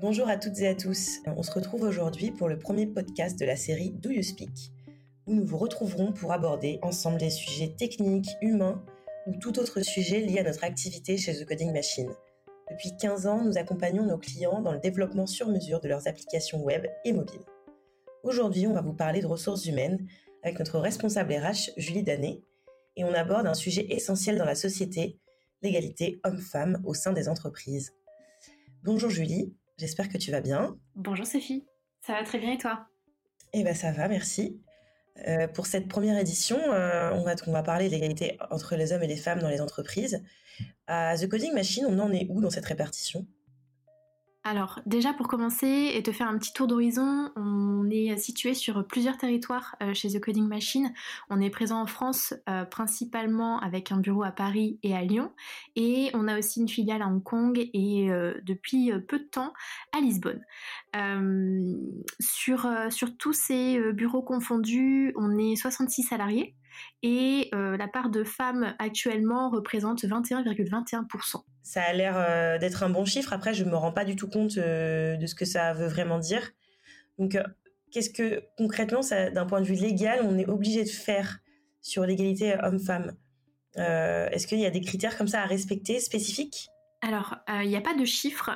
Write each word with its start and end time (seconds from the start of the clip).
Bonjour 0.00 0.28
à 0.28 0.36
toutes 0.36 0.60
et 0.60 0.68
à 0.68 0.76
tous. 0.76 1.18
On 1.26 1.42
se 1.42 1.50
retrouve 1.50 1.82
aujourd'hui 1.82 2.30
pour 2.30 2.48
le 2.48 2.56
premier 2.56 2.86
podcast 2.86 3.36
de 3.36 3.44
la 3.44 3.56
série 3.56 3.90
Do 3.90 4.10
You 4.10 4.22
Speak, 4.22 4.70
où 5.26 5.34
nous 5.34 5.44
vous 5.44 5.58
retrouverons 5.58 6.12
pour 6.12 6.32
aborder 6.32 6.78
ensemble 6.82 7.18
des 7.18 7.30
sujets 7.30 7.74
techniques, 7.76 8.28
humains 8.40 8.80
ou 9.26 9.34
tout 9.34 9.58
autre 9.58 9.80
sujet 9.80 10.20
lié 10.20 10.38
à 10.38 10.44
notre 10.44 10.62
activité 10.62 11.16
chez 11.16 11.34
The 11.34 11.44
Coding 11.44 11.72
Machine. 11.72 12.12
Depuis 12.70 12.96
15 12.96 13.26
ans, 13.26 13.42
nous 13.42 13.58
accompagnons 13.58 14.04
nos 14.04 14.18
clients 14.18 14.62
dans 14.62 14.70
le 14.70 14.78
développement 14.78 15.26
sur 15.26 15.48
mesure 15.48 15.80
de 15.80 15.88
leurs 15.88 16.06
applications 16.06 16.62
web 16.62 16.86
et 17.04 17.12
mobiles. 17.12 17.44
Aujourd'hui, 18.22 18.68
on 18.68 18.74
va 18.74 18.82
vous 18.82 18.94
parler 18.94 19.20
de 19.20 19.26
ressources 19.26 19.66
humaines 19.66 20.06
avec 20.44 20.60
notre 20.60 20.78
responsable 20.78 21.34
RH, 21.34 21.72
Julie 21.76 22.04
Danet, 22.04 22.40
et 22.94 23.02
on 23.02 23.12
aborde 23.14 23.48
un 23.48 23.54
sujet 23.54 23.84
essentiel 23.90 24.38
dans 24.38 24.44
la 24.44 24.54
société, 24.54 25.18
l'égalité 25.60 26.20
homme-femme 26.22 26.80
au 26.84 26.94
sein 26.94 27.12
des 27.12 27.28
entreprises. 27.28 27.94
Bonjour 28.84 29.10
Julie, 29.10 29.56
j'espère 29.78 30.08
que 30.08 30.18
tu 30.18 30.30
vas 30.30 30.40
bien. 30.40 30.76
Bonjour 30.96 31.26
Sophie, 31.26 31.66
ça 32.04 32.12
va 32.12 32.24
très 32.24 32.38
bien 32.38 32.52
et 32.52 32.58
toi? 32.58 32.86
Eh 33.52 33.62
bien 33.62 33.74
ça 33.74 33.92
va, 33.92 34.08
merci. 34.08 34.60
Euh, 35.26 35.48
pour 35.48 35.66
cette 35.66 35.88
première 35.88 36.18
édition, 36.18 36.58
euh, 36.58 37.10
on, 37.12 37.22
va, 37.22 37.34
on 37.46 37.52
va 37.52 37.62
parler 37.62 37.88
de 37.88 37.92
l'égalité 37.92 38.38
entre 38.50 38.76
les 38.76 38.92
hommes 38.92 39.02
et 39.02 39.08
les 39.08 39.16
femmes 39.16 39.40
dans 39.40 39.48
les 39.48 39.60
entreprises. 39.60 40.22
À 40.86 41.16
The 41.16 41.28
Coding 41.28 41.54
Machine, 41.54 41.86
on 41.88 41.98
en 41.98 42.12
est 42.12 42.26
où 42.28 42.40
dans 42.40 42.50
cette 42.50 42.66
répartition? 42.66 43.26
Alors 44.48 44.80
déjà 44.86 45.12
pour 45.12 45.28
commencer 45.28 45.92
et 45.94 46.02
te 46.02 46.10
faire 46.10 46.26
un 46.26 46.38
petit 46.38 46.52
tour 46.52 46.66
d'horizon, 46.66 47.30
on 47.36 47.88
est 47.90 48.16
situé 48.16 48.54
sur 48.54 48.86
plusieurs 48.86 49.18
territoires 49.18 49.76
euh, 49.82 49.92
chez 49.92 50.08
The 50.08 50.20
Coding 50.20 50.48
Machine. 50.48 50.92
On 51.28 51.40
est 51.40 51.50
présent 51.50 51.80
en 51.82 51.86
France 51.86 52.32
euh, 52.48 52.64
principalement 52.64 53.60
avec 53.60 53.92
un 53.92 53.98
bureau 53.98 54.22
à 54.22 54.30
Paris 54.30 54.78
et 54.82 54.94
à 54.96 55.02
Lyon 55.02 55.32
et 55.76 56.10
on 56.14 56.26
a 56.28 56.38
aussi 56.38 56.60
une 56.60 56.68
filiale 56.68 57.02
à 57.02 57.08
Hong 57.08 57.22
Kong 57.22 57.58
et 57.58 58.10
euh, 58.10 58.34
depuis 58.42 58.90
peu 59.06 59.18
de 59.18 59.24
temps 59.24 59.52
à 59.92 60.00
Lisbonne. 60.00 60.42
sur, 62.18 62.66
sur 62.90 63.16
tous 63.18 63.34
ces 63.34 63.92
bureaux 63.92 64.22
confondus, 64.22 65.12
on 65.16 65.36
est 65.36 65.56
66 65.56 66.04
salariés 66.04 66.54
et 67.02 67.50
la 67.52 67.88
part 67.88 68.10
de 68.10 68.24
femmes 68.24 68.74
actuellement 68.78 69.50
représente 69.50 70.04
21,21%. 70.04 71.42
Ça 71.62 71.82
a 71.82 71.92
l'air 71.92 72.58
d'être 72.58 72.82
un 72.82 72.90
bon 72.90 73.04
chiffre. 73.04 73.32
Après, 73.32 73.54
je 73.54 73.64
me 73.64 73.76
rends 73.76 73.92
pas 73.92 74.04
du 74.04 74.16
tout 74.16 74.28
compte 74.28 74.56
de 74.56 75.26
ce 75.26 75.34
que 75.34 75.44
ça 75.44 75.74
veut 75.74 75.88
vraiment 75.88 76.18
dire. 76.18 76.52
Donc, 77.18 77.36
qu'est-ce 77.90 78.10
que 78.10 78.42
concrètement, 78.56 79.00
d'un 79.32 79.46
point 79.46 79.60
de 79.60 79.66
vue 79.66 79.74
légal, 79.74 80.20
on 80.22 80.38
est 80.38 80.48
obligé 80.48 80.84
de 80.84 80.88
faire 80.88 81.38
sur 81.80 82.04
l'égalité 82.04 82.56
homme-femme? 82.62 83.16
Est-ce 83.76 84.46
qu'il 84.46 84.58
y 84.58 84.66
a 84.66 84.70
des 84.70 84.80
critères 84.80 85.16
comme 85.16 85.28
ça 85.28 85.42
à 85.42 85.46
respecter 85.46 86.00
spécifiques? 86.00 86.68
Alors, 87.00 87.36
il 87.48 87.68
n'y 87.68 87.76
a 87.76 87.80
pas 87.80 87.94
de 87.94 88.04
chiffres, 88.04 88.50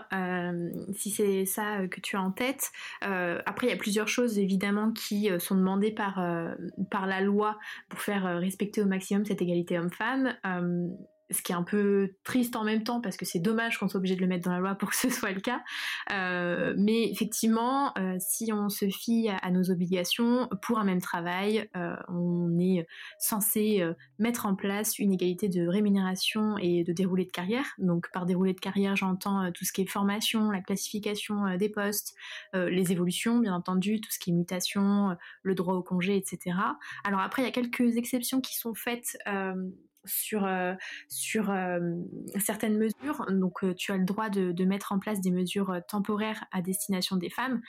si 0.95 1.11
c'est 1.11 1.45
ça 1.45 1.87
que 1.87 2.01
tu 2.01 2.17
as 2.17 2.21
en 2.21 2.33
tête. 2.33 2.73
après, 3.01 3.69
il 3.69 3.71
y 3.71 3.73
a 3.73 3.77
plusieurs 3.77 4.09
choses 4.09 4.37
évidemment 4.39 4.91
qui 4.91 5.31
sont 5.39 5.55
demandées 5.55 5.93
par, 5.93 6.21
par 6.91 7.07
la 7.07 7.21
loi 7.21 7.57
pour 7.89 8.01
faire 8.01 8.41
respecter 8.41 8.83
au 8.83 8.87
maximum 8.87 9.25
cette 9.25 9.43
égalité 9.43 9.79
homme-femme 9.79 10.37
ce 11.33 11.43
qui 11.43 11.53
est 11.53 11.55
un 11.55 11.63
peu 11.63 12.15
triste 12.25 12.57
en 12.57 12.65
même 12.65 12.85
temps 12.85 13.01
parce 13.01 13.17
que 13.17 13.25
c'est 13.25 13.39
dommage 13.39 13.79
qu'on 13.79 13.89
soit 13.89 13.99
obligé 13.99 14.17
de 14.17 14.21
le 14.21 14.27
mettre 14.27 14.45
dans 14.45 14.53
la 14.53 14.61
loi 14.61 14.75
pour 14.75 14.91
que 14.91 14.97
ce 14.97 15.11
soit 15.11 15.33
le 15.33 15.41
cas. 15.41 15.63
Euh, 16.13 16.75
mais 16.77 17.11
effectivement, 17.11 17.93
euh, 17.99 18.17
si 18.19 18.53
on 18.53 18.69
se 18.69 18.89
fie 18.89 19.29
à, 19.29 19.51
nos 19.51 19.71
obligations 19.71 20.49
pour 20.63 20.79
un 20.79 20.85
même 20.85 21.01
travail, 21.01 21.69
euh, 21.77 21.97
on 22.09 22.59
est 22.59 22.87
censé 23.19 23.83
mettre 24.19 24.47
en 24.47 24.55
place 24.55 24.99
une 24.99 25.13
égalité 25.13 25.49
de 25.49 25.67
rémunération 25.67 26.57
et 26.59 26.85
de 26.85 26.93
déroulé 26.93 27.25
de 27.25 27.31
carrière. 27.31 27.67
Donc 27.79 28.11
par 28.13 28.27
déroulé 28.27 28.55
de 28.55 28.61
carrière, 28.61 28.97
j'entends 28.97 29.51
tout 29.53 29.65
ce 29.65 29.73
qui 29.73 29.83
est 29.83 29.87
formation, 29.87 30.51
la 30.51 30.61
classification 30.61 31.57
des 31.57 31.69
postes, 31.69 32.15
les 32.55 32.93
évolutions, 32.93 33.39
bien 33.39 33.55
entendu, 33.55 34.01
tout 34.01 34.11
ce 34.11 34.19
qui 34.19 34.31
est 34.31 34.35
mutation, 34.35 35.17
le 35.43 35.55
droit 35.55 35.75
au 35.75 35.83
congé, 35.83 36.17
etc. 36.17 36.57
Alors 37.05 37.21
après, 37.21 37.43
il 37.43 37.45
y 37.45 37.49
a 37.49 37.53
quelques 37.53 37.97
exceptions 37.97 38.41
qui 38.41 38.57
sont 38.57 38.75
faites 38.75 39.19
sur 40.05 40.45
euh, 40.45 40.75
euh, 41.37 42.03
certaines 42.39 42.79
mesures. 42.79 43.27
Donc, 43.31 43.65
euh, 43.65 43.75
tu 43.75 43.93
as 43.93 43.97
le 43.97 44.05
droit 44.05 44.29
de, 44.31 44.65
mettre 44.65 44.93
en 44.93 44.99
place 44.99 45.21
des 45.21 45.31
mesures 45.31 45.81
temporaires 45.89 46.45
à 46.53 46.63
destination 46.63 47.17
des 47.17 47.31
femmes 47.31 47.61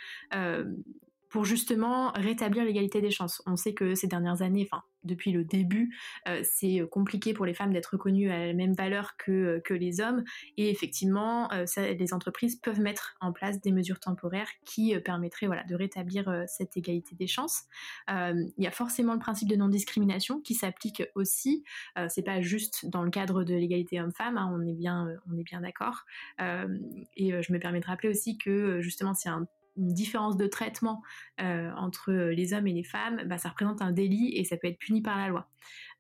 pour 1.33 1.45
justement 1.45 2.11
rétablir 2.11 2.63
l'égalité 2.63 3.01
des 3.01 3.09
chances. 3.09 3.41
On 3.47 3.55
sait 3.55 3.73
que 3.73 3.95
ces 3.95 4.05
dernières 4.05 4.43
années, 4.43 4.69
enfin 4.71 4.83
depuis 5.03 5.31
le 5.31 5.43
début, 5.43 5.97
euh, 6.27 6.41
c'est 6.43 6.81
compliqué 6.91 7.33
pour 7.33 7.47
les 7.47 7.55
femmes 7.55 7.73
d'être 7.73 7.87
reconnues 7.87 8.29
à 8.29 8.45
la 8.45 8.53
même 8.53 8.73
valeur 8.73 9.17
que, 9.17 9.59
que 9.65 9.73
les 9.73 9.99
hommes. 9.99 10.23
Et 10.57 10.69
effectivement, 10.69 11.51
euh, 11.51 11.65
les 11.75 12.13
entreprises 12.13 12.55
peuvent 12.55 12.79
mettre 12.79 13.15
en 13.19 13.33
place 13.33 13.59
des 13.59 13.71
mesures 13.71 13.99
temporaires 13.99 14.47
qui 14.63 14.95
euh, 14.95 14.99
permettraient 14.99 15.47
voilà, 15.47 15.63
de 15.63 15.73
rétablir 15.73 16.43
cette 16.47 16.77
égalité 16.77 17.15
des 17.15 17.27
chances. 17.27 17.63
Il 18.07 18.53
y 18.59 18.67
a 18.67 18.71
forcément 18.71 19.13
le 19.13 19.19
principe 19.19 19.49
de 19.49 19.55
non-discrimination 19.55 20.39
qui 20.39 20.53
s'applique 20.53 21.01
aussi. 21.15 21.63
c'est 22.09 22.21
pas 22.21 22.41
juste 22.41 22.85
dans 22.85 23.01
le 23.01 23.09
cadre 23.09 23.43
de 23.43 23.55
l'égalité 23.55 23.99
homme-femme, 23.99 24.37
hein, 24.37 24.51
on 24.53 24.65
est 24.67 24.75
bien, 24.75 25.07
on 25.31 25.37
est 25.37 25.43
bien 25.43 25.61
d'accord. 25.61 26.05
et 26.39 27.41
je 27.41 27.53
me 27.53 27.57
permets 27.57 27.79
de 27.79 27.87
rappeler 27.87 28.09
aussi 28.09 28.37
que 28.37 28.79
justement, 28.81 29.15
c'est 29.15 29.29
un 29.29 29.47
une 29.77 29.93
différence 29.93 30.37
de 30.37 30.47
traitement 30.47 31.01
euh, 31.41 31.71
entre 31.75 32.11
les 32.11 32.53
hommes 32.53 32.67
et 32.67 32.73
les 32.73 32.83
femmes, 32.83 33.23
bah, 33.25 33.37
ça 33.37 33.49
représente 33.49 33.81
un 33.81 33.91
délit 33.91 34.35
et 34.35 34.43
ça 34.43 34.57
peut 34.57 34.67
être 34.67 34.79
puni 34.79 35.01
par 35.01 35.17
la 35.17 35.27
loi. 35.27 35.49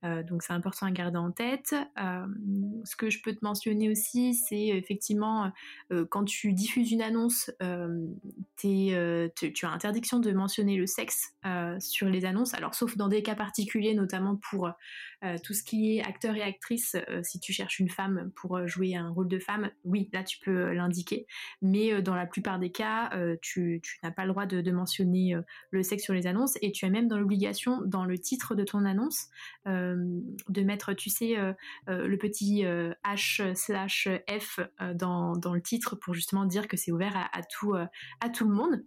Euh, 0.03 0.23
donc 0.23 0.43
c'est 0.43 0.53
important 0.53 0.85
à 0.85 0.91
garder 0.91 1.17
en 1.17 1.31
tête. 1.31 1.75
Euh, 1.99 2.25
ce 2.83 2.95
que 2.95 3.09
je 3.09 3.21
peux 3.21 3.33
te 3.33 3.43
mentionner 3.43 3.89
aussi, 3.89 4.33
c'est 4.33 4.67
effectivement 4.67 5.51
quand 6.09 6.25
tu 6.25 6.53
diffuses 6.53 6.91
une 6.91 7.01
annonce, 7.01 7.51
tu 8.57 8.93
as 8.93 9.69
interdiction 9.69 10.19
de 10.19 10.31
mentionner 10.31 10.77
le 10.77 10.87
sexe 10.87 11.33
sur 11.79 12.09
les 12.09 12.25
annonces. 12.25 12.53
Alors 12.53 12.75
sauf 12.75 12.97
dans 12.97 13.07
des 13.07 13.23
cas 13.23 13.35
particuliers, 13.35 13.93
notamment 13.93 14.35
pour 14.49 14.71
tout 15.43 15.53
ce 15.53 15.63
qui 15.63 15.95
est 15.97 16.03
acteur 16.03 16.35
et 16.35 16.41
actrice. 16.41 16.95
si 17.21 17.39
tu 17.39 17.53
cherches 17.53 17.79
une 17.79 17.89
femme 17.89 18.31
pour 18.35 18.67
jouer 18.67 18.95
un 18.95 19.09
rôle 19.09 19.27
de 19.27 19.39
femme, 19.39 19.69
oui, 19.85 20.09
là 20.13 20.23
tu 20.23 20.39
peux 20.39 20.73
l'indiquer. 20.73 21.25
Mais 21.61 22.01
dans 22.01 22.15
la 22.15 22.25
plupart 22.25 22.59
des 22.59 22.71
cas, 22.71 23.11
tu 23.41 23.81
n'as 24.03 24.11
pas 24.11 24.25
le 24.25 24.29
droit 24.29 24.45
de, 24.45 24.71
mentionner 24.71 25.35
euh, 25.35 25.41
le 25.71 25.83
sexe 25.83 26.03
sur 26.03 26.13
les 26.13 26.27
annonces 26.27 26.57
et 26.61 26.71
tu 26.71 26.85
as 26.85 26.89
même 26.89 27.07
dans 27.07 27.17
l'obligation, 27.17 27.81
dans 27.85 28.05
le 28.05 28.17
titre 28.17 28.55
de 28.55 28.63
ton 28.63 28.85
annonce, 28.85 29.27
euh, 29.67 29.92
de 30.49 30.61
mettre, 30.61 30.93
tu 30.93 31.09
sais, 31.09 31.37
euh, 31.37 31.53
le 31.87 32.17
petit 32.17 32.63
H 32.63 33.55
slash 33.55 34.07
F 34.29 34.59
dans, 34.95 35.33
le 35.53 35.61
titre 35.61 35.95
pour 35.95 36.13
justement 36.13 36.45
dire 36.45 36.67
que 36.67 36.77
c'est 36.77 36.91
ouvert 36.91 37.29
à, 37.31 37.43
tout, 37.43 37.75
à 37.75 38.29
tout 38.29 38.47
le 38.47 38.55
monde. 38.55 38.83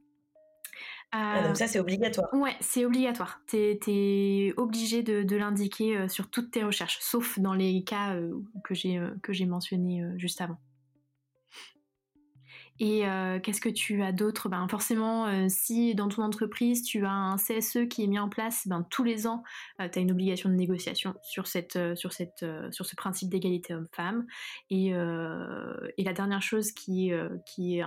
donc 1.12 1.56
ça, 1.56 1.66
c'est 1.66 1.78
obligatoire. 1.78 2.32
Ouais, 2.34 2.56
c'est 2.60 2.84
obligatoire. 2.84 3.40
Tu 3.46 3.56
es, 3.56 4.54
obligé 4.56 5.02
de, 5.02 5.36
l'indiquer 5.36 6.08
sur 6.08 6.30
toutes 6.30 6.50
tes 6.50 6.64
recherches, 6.64 6.98
sauf 7.00 7.38
dans 7.38 7.54
les 7.54 7.84
cas 7.84 8.16
que 8.64 8.74
j'ai 8.74 9.46
mentionnés 9.46 10.02
juste 10.16 10.40
avant. 10.40 10.58
Et 12.78 13.06
euh, 13.06 13.40
qu'est-ce 13.40 13.60
que 13.60 13.68
tu 13.68 14.02
as 14.02 14.12
d'autre? 14.12 14.48
Ben 14.48 14.66
forcément, 14.68 15.26
euh, 15.26 15.46
si 15.48 15.94
dans 15.94 16.08
ton 16.08 16.22
entreprise 16.22 16.82
tu 16.82 17.04
as 17.04 17.10
un 17.10 17.36
CSE 17.36 17.88
qui 17.88 18.04
est 18.04 18.06
mis 18.06 18.18
en 18.18 18.28
place, 18.28 18.66
ben 18.66 18.86
tous 18.90 19.04
les 19.04 19.26
ans, 19.26 19.42
euh, 19.80 19.88
tu 19.88 19.98
as 19.98 20.02
une 20.02 20.10
obligation 20.10 20.50
de 20.50 20.54
négociation 20.54 21.14
sur 21.22 21.46
cette 21.46 21.78
sur 21.96 22.12
cette 22.12 22.44
sur 22.70 22.86
ce 22.86 22.96
principe 22.96 23.30
d'égalité 23.30 23.74
homme-femme. 23.74 24.26
Et, 24.70 24.92
la 24.92 26.12
dernière 26.12 26.42
chose 26.42 26.70
qui 26.70 27.10
qui 27.44 27.78
est 27.78 27.84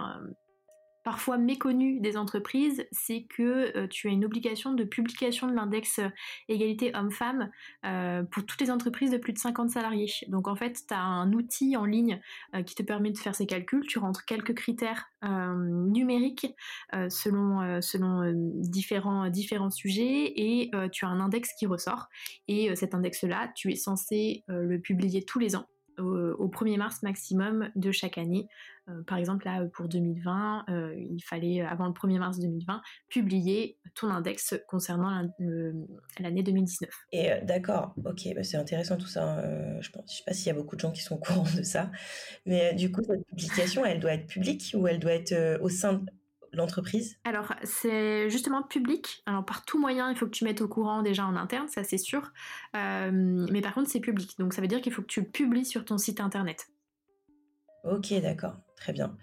parfois 1.03 1.37
méconnu 1.37 1.99
des 1.99 2.17
entreprises, 2.17 2.85
c'est 2.91 3.23
que 3.23 3.75
euh, 3.77 3.87
tu 3.87 4.07
as 4.07 4.11
une 4.11 4.25
obligation 4.25 4.73
de 4.73 4.83
publication 4.83 5.47
de 5.47 5.53
l'index 5.53 5.99
euh, 5.99 6.09
égalité 6.47 6.91
homme-femme 6.95 7.49
euh, 7.85 8.23
pour 8.23 8.45
toutes 8.45 8.61
les 8.61 8.71
entreprises 8.71 9.11
de 9.11 9.17
plus 9.17 9.33
de 9.33 9.37
50 9.37 9.69
salariés. 9.71 10.11
Donc 10.27 10.47
en 10.47 10.55
fait, 10.55 10.83
tu 10.87 10.93
as 10.93 11.01
un 11.01 11.31
outil 11.33 11.77
en 11.77 11.85
ligne 11.85 12.19
qui 12.65 12.75
te 12.75 12.83
permet 12.83 13.11
de 13.11 13.17
faire 13.17 13.35
ces 13.35 13.45
calculs. 13.45 13.85
Tu 13.87 13.99
rentres 13.99 14.25
quelques 14.25 14.53
critères 14.53 15.09
numériques 15.23 16.47
selon, 17.09 17.79
différents 18.59 19.69
sujets 19.69 20.33
et 20.35 20.71
tu 20.91 21.05
as 21.05 21.07
un 21.07 21.19
index 21.19 21.53
qui 21.53 21.65
ressort. 21.65 22.07
Et 22.47 22.75
cet 22.75 22.93
index-là, 22.93 23.51
tu 23.55 23.71
es 23.71 23.75
censé 23.75 24.43
le 24.47 24.79
publier 24.79 25.23
tous 25.23 25.39
les 25.39 25.55
ans 25.55 25.67
au, 25.99 26.47
1er 26.47 26.77
mars 26.77 27.03
maximum 27.03 27.69
de 27.75 27.91
chaque 27.91 28.17
année. 28.17 28.47
Euh, 28.89 29.03
par 29.03 29.17
exemple, 29.17 29.45
là, 29.45 29.65
pour 29.73 29.87
2020, 29.87 30.65
euh, 30.69 30.95
il 30.97 31.21
fallait, 31.21 31.61
avant 31.61 31.87
le 31.87 31.93
1er 31.93 32.19
mars 32.19 32.39
2020, 32.39 32.81
publier 33.09 33.77
ton 33.95 34.09
index 34.09 34.55
concernant 34.67 35.29
l'année 36.19 36.43
2019. 36.43 36.89
Et 37.11 37.31
euh, 37.31 37.35
d'accord, 37.43 37.93
ok, 38.05 38.33
bah, 38.35 38.43
c'est 38.43 38.57
intéressant 38.57 38.97
tout 38.97 39.07
ça. 39.07 39.41
je 39.81 39.89
ne 39.89 40.07
sais 40.07 40.23
pas 40.25 40.33
s'il 40.33 40.47
y 40.47 40.51
a 40.51 40.53
beaucoup 40.53 40.75
de 40.75 40.81
gens 40.81 40.91
qui 40.91 41.01
sont 41.01 41.15
au 41.15 41.19
courant 41.19 41.45
de 41.55 41.63
ça. 41.63 41.91
Mais 42.45 42.73
du 42.73 42.91
coup, 42.91 43.01
cette 43.03 43.25
publication, 43.27 43.85
elle 43.85 43.99
doit 43.99 44.13
être 44.13 44.27
publique 44.27 44.73
ou 44.75 44.87
elle 44.87 44.99
doit 44.99 45.13
être 45.13 45.59
au 45.61 45.69
sein 45.69 46.01
l'entreprise? 46.53 47.17
Alors, 47.23 47.53
c'est 47.63 48.29
justement 48.29 48.63
public. 48.63 49.23
Alors, 49.25 49.45
par 49.45 49.65
tout 49.65 49.79
moyen, 49.79 50.09
il 50.09 50.15
faut 50.15 50.25
que 50.25 50.31
tu 50.31 50.43
mettes 50.43 50.61
au 50.61 50.67
courant 50.67 51.01
déjà 51.01 51.25
en 51.25 51.35
interne, 51.35 51.67
ça 51.67 51.83
c'est 51.83 51.97
sûr. 51.97 52.31
Euh, 52.75 53.11
mais 53.51 53.61
par 53.61 53.73
contre, 53.73 53.89
c'est 53.89 53.99
public. 53.99 54.37
Donc, 54.39 54.53
ça 54.53 54.61
veut 54.61 54.67
dire 54.67 54.81
qu'il 54.81 54.93
faut 54.93 55.01
que 55.01 55.07
tu 55.07 55.21
le 55.21 55.27
publies 55.27 55.65
sur 55.65 55.85
ton 55.85 55.97
site 55.97 56.19
internet. 56.19 56.67
Ok, 57.83 58.13
d'accord. 58.21 58.55
Très 58.75 58.93
bien. 58.93 59.15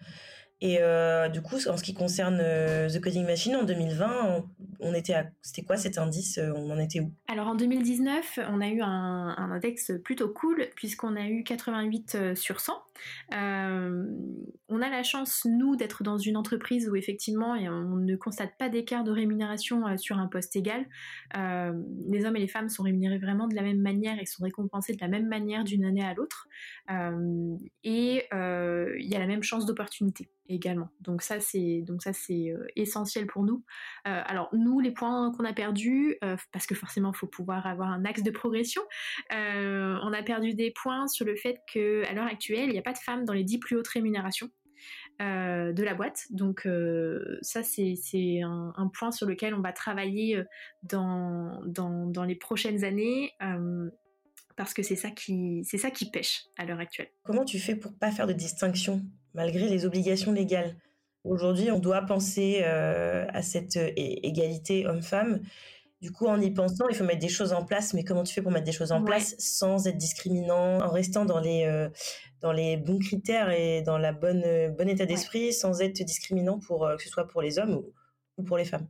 Et 0.62 0.78
du 1.32 1.42
coup, 1.42 1.56
en 1.68 1.76
ce 1.76 1.82
qui 1.82 1.92
concerne 1.92 2.38
The 2.38 3.00
Coding 3.00 3.26
Machine, 3.26 3.56
en 3.56 3.64
2020, 3.64 4.44
on, 4.80 4.94
était 4.94 5.12
à... 5.12 5.26
C'était 5.42 5.62
quoi 5.62 5.76
cet 5.76 5.98
indice 5.98 6.40
On 6.56 6.70
en 6.70 6.78
était 6.78 7.00
où? 7.00 7.12
Alors 7.28 7.48
en 7.48 7.54
2019, 7.54 8.40
on 8.50 8.60
a 8.62 8.68
eu 8.68 8.80
un, 8.80 9.34
un 9.36 9.50
index 9.50 9.92
plutôt 10.02 10.30
cool, 10.30 10.66
puisqu'on 10.74 11.14
a 11.14 11.28
eu 11.28 11.44
88 11.44 12.34
sur 12.34 12.60
100. 12.60 12.72
on 13.32 14.82
a 14.82 14.88
la 14.88 15.02
chance, 15.02 15.44
nous, 15.44 15.76
d'être 15.76 16.02
dans 16.02 16.16
une 16.16 16.38
entreprise 16.38 16.88
où 16.88 16.96
effectivement, 16.96 17.52
on 17.52 17.96
ne 17.96 18.16
constate 18.16 18.56
pas 18.58 18.70
d'écart 18.70 19.04
de 19.04 19.10
rémunération 19.10 19.96
sur 19.98 20.18
un 20.18 20.26
poste 20.26 20.56
égal. 20.56 20.86
les 21.34 22.24
hommes 22.24 22.36
et 22.36 22.40
les 22.40 22.48
femmes 22.48 22.70
sont 22.70 22.82
rémunérés 22.82 23.18
vraiment 23.18 23.46
de 23.46 23.54
la 23.54 23.62
même 23.62 23.80
manière 23.80 24.18
et 24.18 24.24
sont 24.24 24.44
récompensés 24.44 24.94
de 24.94 25.00
la 25.02 25.08
même 25.08 25.28
manière 25.28 25.64
d'une 25.64 25.84
année 25.84 26.04
à 26.04 26.14
l'autre. 26.14 26.48
et 27.84 28.26
il 28.32 29.08
y 29.08 29.14
a 29.14 29.18
la 29.18 29.26
même 29.26 29.42
chance 29.42 29.66
d'opportunité 29.66 30.30
également. 30.48 30.88
Donc 31.00 31.22
ça 31.22 31.40
c'est 31.40 31.82
donc 31.82 32.02
ça 32.02 32.12
c'est 32.12 32.50
euh, 32.50 32.66
essentiel 32.76 33.26
pour 33.26 33.44
nous. 33.44 33.64
Euh, 34.06 34.22
alors 34.26 34.48
nous 34.52 34.81
les 34.81 34.90
points 34.90 35.32
qu'on 35.32 35.44
a 35.44 35.52
perdus 35.52 36.16
euh, 36.25 36.37
parce 36.52 36.66
que 36.66 36.75
forcément 36.75 37.12
il 37.12 37.16
faut 37.16 37.26
pouvoir 37.26 37.66
avoir 37.66 37.90
un 37.90 38.04
axe 38.04 38.22
de 38.22 38.31
progression. 38.31 38.82
on 39.31 40.12
a 40.12 40.22
perdu 40.22 40.54
des 40.54 40.70
points 40.70 41.08
sur 41.08 41.25
le 41.25 41.37
fait 41.37 41.60
que 41.72 42.04
à 42.08 42.12
l'heure 42.12 42.26
actuelle 42.26 42.69
il 42.69 42.72
n'y 42.72 42.78
a 42.78 42.82
pas 42.82 42.93
de 42.93 42.98
femmes 42.98 43.25
dans 43.25 43.32
les 43.32 43.44
10 43.44 43.58
plus 43.58 43.76
hautes 43.76 43.88
rémunérations. 43.88 44.50
de 45.20 45.82
la 45.82 45.94
boîte. 45.94 46.26
Donc 46.31 46.69
ça, 47.40 47.62
c'est 47.62 48.42
un, 48.42 48.72
un, 48.76 48.88
point 48.88 49.10
sur 49.10 49.26
lequel 49.26 49.54
on 49.54 49.60
va 49.60 49.72
travailler 49.72 50.42
dans, 50.82 51.62
dans, 51.66 52.06
dans 52.06 52.25
les 52.25 52.37
prochaines 52.37 52.84
années 52.84 53.32
parce 54.56 54.72
que 54.72 54.82
c'est 54.82 54.96
ça 54.96 55.10
qui 55.10 55.62
c'est 55.64 55.78
ça 55.78 55.90
qui 55.90 56.10
pêche 56.10 56.46
à 56.56 56.64
l'heure 56.64 56.81
actuelle. 56.81 57.08
Comment 57.22 57.44
tu 57.44 57.58
fais 57.58 57.76
pour 57.76 57.92
pas 57.94 58.10
faire 58.10 58.26
de 58.26 58.32
distinction 58.32 59.02
malgré 59.36 59.68
les 59.68 59.86
obligations 59.86 60.32
légales 60.32 60.74
Aujourd'hui, 61.26 61.72
on 61.72 61.80
doit 61.80 62.02
penser 62.02 62.60
euh, 62.62 63.26
à 63.30 63.42
cette 63.42 63.76
égalité 63.96 64.86
homme-femme. 64.86 65.40
Du 66.00 66.12
coup, 66.12 66.26
en 66.26 66.40
y 66.40 66.52
pensant, 66.52 66.88
il 66.88 66.94
faut 66.94 67.04
mettre 67.04 67.20
des 67.20 67.28
choses 67.28 67.52
en 67.52 67.64
place. 67.64 67.94
Mais 67.94 68.04
comment 68.04 68.22
tu 68.22 68.32
fais 68.32 68.42
pour 68.42 68.52
mettre 68.52 68.64
des 68.64 68.72
choses 68.72 68.92
en 68.92 69.02
place 69.02 69.34
sans 69.38 69.88
être 69.88 69.96
discriminant, 69.96 70.80
en 70.80 70.90
restant 70.90 71.24
dans 71.24 71.40
les 71.40 71.64
euh, 71.64 71.88
dans 72.42 72.52
les 72.52 72.76
bons 72.76 73.00
critères 73.00 73.50
et 73.50 73.82
dans 73.82 73.98
la 73.98 74.12
bonne 74.12 74.72
bon 74.78 74.88
état 74.88 75.04
d'esprit, 75.04 75.52
sans 75.52 75.80
être 75.80 76.00
discriminant 76.04 76.60
pour 76.60 76.86
euh, 76.86 76.96
que 76.96 77.02
ce 77.02 77.08
soit 77.08 77.26
pour 77.26 77.42
les 77.42 77.58
hommes 77.58 77.74
ou, 77.74 77.92
ou 78.36 78.44
pour 78.44 78.56
les 78.56 78.64
femmes? 78.64 78.86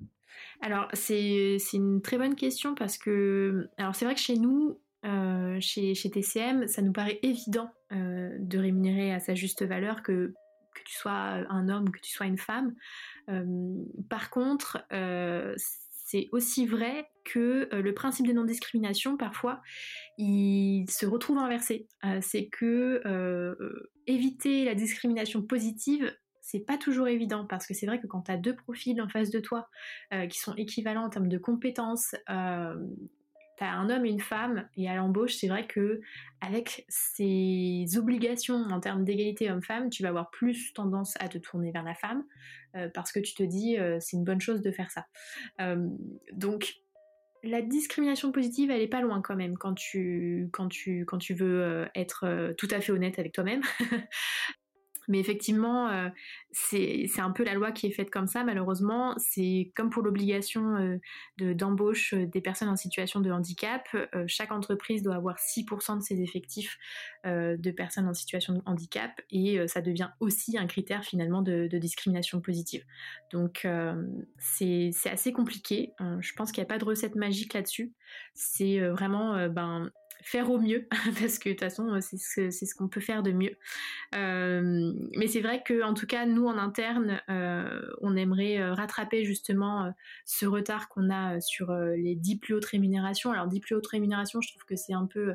Alors 0.60 0.88
c'est 0.92 1.56
une 1.72 2.02
très 2.02 2.18
bonne 2.18 2.34
question 2.34 2.74
parce 2.74 2.98
que 2.98 3.70
alors 3.78 3.94
c'est 3.94 4.04
vrai 4.04 4.14
que 4.14 4.20
chez 4.20 4.36
nous 4.36 4.78
euh, 5.06 5.58
chez, 5.60 5.94
TCM, 5.94 6.66
ça 6.66 6.82
nous 6.82 6.92
paraît 6.92 7.18
évident 7.22 7.70
euh, 7.92 8.36
de 8.38 8.58
rémunérer 8.58 9.12
à 9.12 9.20
sa 9.20 9.34
juste 9.34 9.64
valeur 9.64 10.02
que, 10.02 10.34
tu 10.84 10.94
sois 10.94 11.12
un 11.48 11.70
homme 11.70 11.88
ou 11.88 11.90
que 11.90 12.00
tu 12.00 12.12
sois 12.12 12.26
une 12.26 12.36
femme. 12.36 12.74
Euh, 13.30 13.44
par 14.10 14.28
contre, 14.28 14.84
c'est 15.90 16.28
aussi 16.32 16.66
vrai 16.66 17.08
que 17.24 17.68
le 17.72 17.94
principe 17.94 18.26
de 18.26 18.32
non-discrimination, 18.34 19.16
parfois, 19.16 19.62
il 20.18 20.84
se 20.90 21.06
retrouve 21.06 21.38
inversé. 21.38 21.88
c'est 22.20 22.48
que 22.48 23.00
éviter 24.06 24.66
la 24.66 24.74
discrimination 24.74 25.40
positive, 25.42 26.14
c'est 26.42 26.60
pas 26.60 26.76
toujours 26.76 27.08
évident 27.08 27.46
parce 27.46 27.66
que 27.66 27.72
c'est 27.72 27.86
vrai 27.86 27.98
que 27.98 28.06
quand 28.06 28.22
tu 28.22 28.30
as 28.30 28.36
deux 28.36 28.54
profils 28.54 29.00
en 29.00 29.08
face 29.08 29.30
de 29.30 29.40
toi 29.40 29.70
qui 30.28 30.38
sont 30.38 30.54
équivalents 30.56 31.06
en 31.06 31.10
termes 31.10 31.28
de 31.28 31.38
compétences, 31.38 32.14
t'as 33.56 33.70
un 33.70 33.88
homme 33.90 34.04
une 34.04 34.20
femme, 34.20 34.68
et 34.76 34.88
à 34.88 34.94
l'embauche, 34.94 35.34
c'est 35.34 35.48
vrai 35.48 35.66
que 35.66 36.00
avec 36.40 36.84
ces 36.88 37.86
obligations 37.96 38.56
en 38.70 38.80
termes 38.80 39.04
d'égalité 39.04 39.50
homme-femme, 39.50 39.90
tu 39.90 40.02
vas 40.02 40.10
avoir 40.10 40.30
plus 40.30 40.72
tendance 40.72 41.14
à 41.20 41.28
te 41.28 41.38
tourner 41.38 41.72
vers 41.72 41.82
la 41.82 41.94
femme, 41.94 42.24
euh, 42.74 42.88
parce 42.92 43.12
que 43.12 43.20
tu 43.20 43.34
te 43.34 43.42
dis 43.42 43.78
euh, 43.78 43.98
c'est 44.00 44.16
une 44.16 44.24
bonne 44.24 44.40
chose 44.40 44.60
de 44.60 44.70
faire 44.70 44.90
ça. 44.90 45.06
Euh, 45.60 45.88
donc 46.32 46.74
la 47.42 47.62
discrimination 47.62 48.32
positive, 48.32 48.70
elle 48.70 48.82
est 48.82 48.88
pas 48.88 49.00
loin 49.00 49.22
quand 49.22 49.36
même 49.36 49.56
quand 49.56 49.74
tu 49.74 50.50
veux 51.30 51.86
être 51.94 52.54
tout 52.58 52.68
à 52.70 52.80
fait 52.80 52.90
honnête 52.92 53.18
avec 53.18 53.32
toi-même. 53.32 53.62
Mais 55.08 55.20
effectivement, 55.20 55.88
euh, 55.88 56.08
c'est 56.52 57.08
un 57.18 57.30
peu 57.30 57.44
la 57.44 57.54
loi 57.54 57.72
qui 57.72 57.86
est 57.86 57.90
faite 57.90 58.10
comme 58.10 58.26
ça, 58.26 58.44
malheureusement. 58.44 59.14
C'est 59.18 59.72
comme 59.74 59.90
pour 59.90 60.02
l'obligation 60.02 60.76
euh, 61.40 61.54
d'embauche 61.54 62.14
euh, 62.14 62.26
des 62.26 62.40
personnes 62.40 62.68
en 62.68 62.76
situation 62.76 63.20
de 63.20 63.30
handicap. 63.30 63.88
chaque 64.26 64.52
entreprise 64.52 65.02
doit 65.02 65.14
avoir 65.14 65.36
6% 65.38 65.98
de 65.98 66.02
ses 66.02 66.20
effectifs 66.20 66.78
de 67.24 67.70
personnes 67.70 68.08
en 68.08 68.14
situation 68.14 68.54
de 68.54 68.62
handicap 68.66 69.20
et 69.30 69.66
ça 69.66 69.80
devient 69.80 70.10
aussi 70.20 70.56
un 70.58 70.66
critère 70.66 71.04
finalement 71.04 71.42
de, 71.42 71.66
de 71.66 71.78
discrimination 71.78 72.40
positive. 72.40 72.84
Donc 73.32 73.66
c'est 74.38 74.90
assez 75.06 75.32
compliqué. 75.32 75.92
je 76.20 76.32
pense 76.34 76.52
qu'il 76.52 76.62
n'y 76.62 76.66
a 76.66 76.68
pas 76.68 76.78
de 76.78 76.84
recette 76.84 77.16
magique 77.16 77.54
là-dessus. 77.54 77.92
C'est 78.34 78.80
vraiment 78.88 79.48
ben, 79.48 79.90
faire 80.22 80.50
au 80.50 80.58
mieux 80.58 80.86
parce 81.20 81.38
que 81.38 81.48
de 81.48 81.54
toute 81.54 81.60
façon 81.60 81.88
euh, 81.88 82.00
c'est 82.00 82.16
ce, 82.18 82.50
ce 82.50 82.74
qu'on 82.74 82.88
peut 82.88 83.00
faire 83.00 83.22
de 83.22 83.32
mieux. 83.32 83.56
Euh, 84.14 84.92
mais 85.16 85.26
c'est 85.26 85.40
vrai 85.40 85.62
que 85.62 85.82
en 85.82 85.94
tout 85.94 86.06
cas 86.06 86.26
nous 86.26 86.46
en 86.46 86.58
interne 86.58 87.20
euh, 87.28 87.80
on 88.00 88.16
aimerait 88.16 88.70
rattraper 88.70 89.24
justement 89.24 89.92
ce 90.24 90.46
retard 90.46 90.88
qu'on 90.88 91.10
a 91.10 91.40
sur 91.40 91.72
les 91.72 92.14
10 92.14 92.38
plus 92.38 92.54
hautes 92.54 92.64
rémunérations. 92.64 93.32
Alors 93.32 93.46
10 93.46 93.60
plus 93.60 93.74
hautes 93.74 93.86
rémunérations 93.86 94.40
je 94.40 94.48
trouve 94.50 94.64
que 94.64 94.76
c'est 94.76 94.94
un 94.94 95.06
peu 95.06 95.34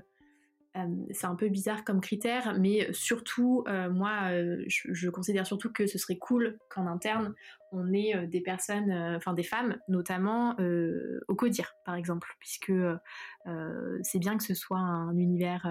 c'est 1.12 1.27
un 1.27 1.35
peu 1.35 1.50
bizarre 1.50 1.83
comme 1.83 2.01
critère, 2.01 2.56
mais 2.59 2.91
surtout, 2.94 3.65
moi, 3.91 4.31
je, 4.68 5.09
considère 5.09 5.45
surtout 5.45 5.71
que 5.71 5.85
ce 5.88 5.97
serait 5.97 6.18
cool 6.18 6.57
qu'en 6.69 6.88
interne, 6.88 7.33
on 7.71 7.91
ait 7.94 8.27
des 8.27 8.41
personnes, 8.41 8.91
enfin 8.91 9.33
des 9.33 9.44
femmes, 9.44 9.77
notamment 9.88 10.56
au 11.27 11.35
CODIR, 11.35 11.73
par 11.85 11.95
exemple, 11.95 12.35
puisque 12.39 12.73
c'est 14.03 14.19
bien 14.19 14.38
que 14.38 14.44
ce 14.44 14.53
soit 14.53 14.79
un 14.79 15.18
univers 15.18 15.68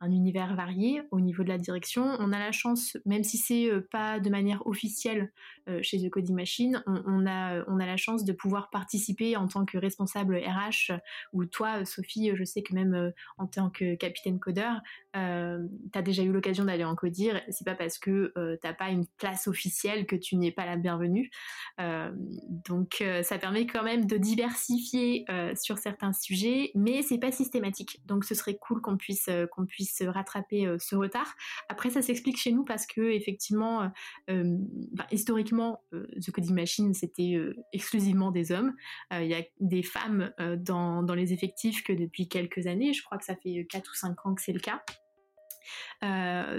un 0.00 0.10
univers 0.10 0.54
varié 0.54 1.02
au 1.10 1.20
niveau 1.20 1.42
de 1.42 1.48
la 1.48 1.58
direction. 1.58 2.16
On 2.18 2.32
a 2.32 2.38
la 2.38 2.52
chance, 2.52 2.96
même 3.04 3.24
si 3.24 3.38
c'est 3.38 3.70
euh, 3.70 3.86
pas 3.90 4.20
de 4.20 4.30
manière 4.30 4.66
officielle 4.66 5.32
euh, 5.68 5.80
chez 5.82 5.98
The 6.00 6.10
Coding 6.10 6.34
Machine, 6.34 6.82
on, 6.86 7.26
a, 7.26 7.64
on 7.66 7.78
a 7.78 7.86
la 7.86 7.96
chance 7.96 8.24
de 8.24 8.32
pouvoir 8.32 8.70
participer 8.70 9.36
en 9.36 9.48
tant 9.48 9.64
que 9.64 9.76
responsable 9.76 10.36
RH 10.36 10.92
ou 11.32 11.44
toi, 11.44 11.84
Sophie, 11.84 12.30
je 12.34 12.44
sais 12.44 12.62
que 12.62 12.74
même 12.74 12.94
euh, 12.94 13.10
en 13.36 13.46
tant 13.46 13.68
que 13.68 13.94
capitaine 13.94 14.38
codeur, 14.38 14.80
euh, 15.16 15.66
tu 15.92 15.98
as 15.98 16.02
déjà 16.02 16.22
eu 16.22 16.32
l'occasion 16.32 16.64
d'aller 16.64 16.84
en 16.84 16.94
codir. 16.94 17.40
C'est 17.50 17.64
pas 17.64 17.74
parce 17.74 17.98
que 17.98 18.32
t'as 18.62 18.72
pas 18.72 18.88
une 18.88 19.06
place 19.18 19.48
officielle 19.48 20.06
que 20.06 20.16
tu 20.16 20.36
n'es 20.36 20.52
pas 20.52 20.64
la 20.64 20.76
bienvenue. 20.76 21.30
donc 21.78 23.02
ça 23.22 23.38
permet 23.38 23.66
quand 23.66 23.82
même 23.82 24.06
de 24.06 24.16
diversifier 24.16 25.24
sur 25.56 25.78
certains 25.78 26.12
sujets, 26.12 26.70
mais 26.74 27.02
c'est 27.02 27.18
pas 27.18 27.32
systématique. 27.32 28.00
Donc 28.06 28.24
ce 28.24 28.34
serait 28.34 28.56
cool 28.56 28.80
qu'on 28.80 28.96
puisse 28.96 29.28
qu'on 29.52 29.66
puisse 29.66 29.87
rattraper 30.06 30.66
euh, 30.66 30.76
ce 30.78 30.96
retard. 30.96 31.34
Après, 31.68 31.90
ça 31.90 32.02
s'explique 32.02 32.38
chez 32.38 32.52
nous 32.52 32.64
parce 32.64 32.86
que 32.86 33.00
effectivement, 33.00 33.82
euh, 33.82 33.88
euh, 34.30 34.56
bah, 34.92 35.06
historiquement, 35.10 35.82
The 35.92 36.30
Coding 36.30 36.54
Machine, 36.54 36.94
c'était 36.94 37.36
exclusivement 37.72 38.30
des 38.30 38.52
hommes. 38.52 38.74
Il 39.12 39.26
y 39.26 39.34
a 39.34 39.42
des 39.60 39.82
femmes 39.82 40.32
dans, 40.58 41.02
les 41.14 41.32
effectifs 41.32 41.82
que 41.82 41.92
depuis 41.92 42.28
quelques 42.28 42.66
années. 42.66 42.92
Je 42.92 43.02
crois 43.02 43.18
que 43.18 43.24
ça 43.24 43.36
fait 43.36 43.66
4 43.68 43.90
ou 43.90 43.94
5 43.94 44.26
ans 44.26 44.34
que 44.34 44.42
c'est 44.42 44.52
le 44.52 44.60
cas. 44.60 44.82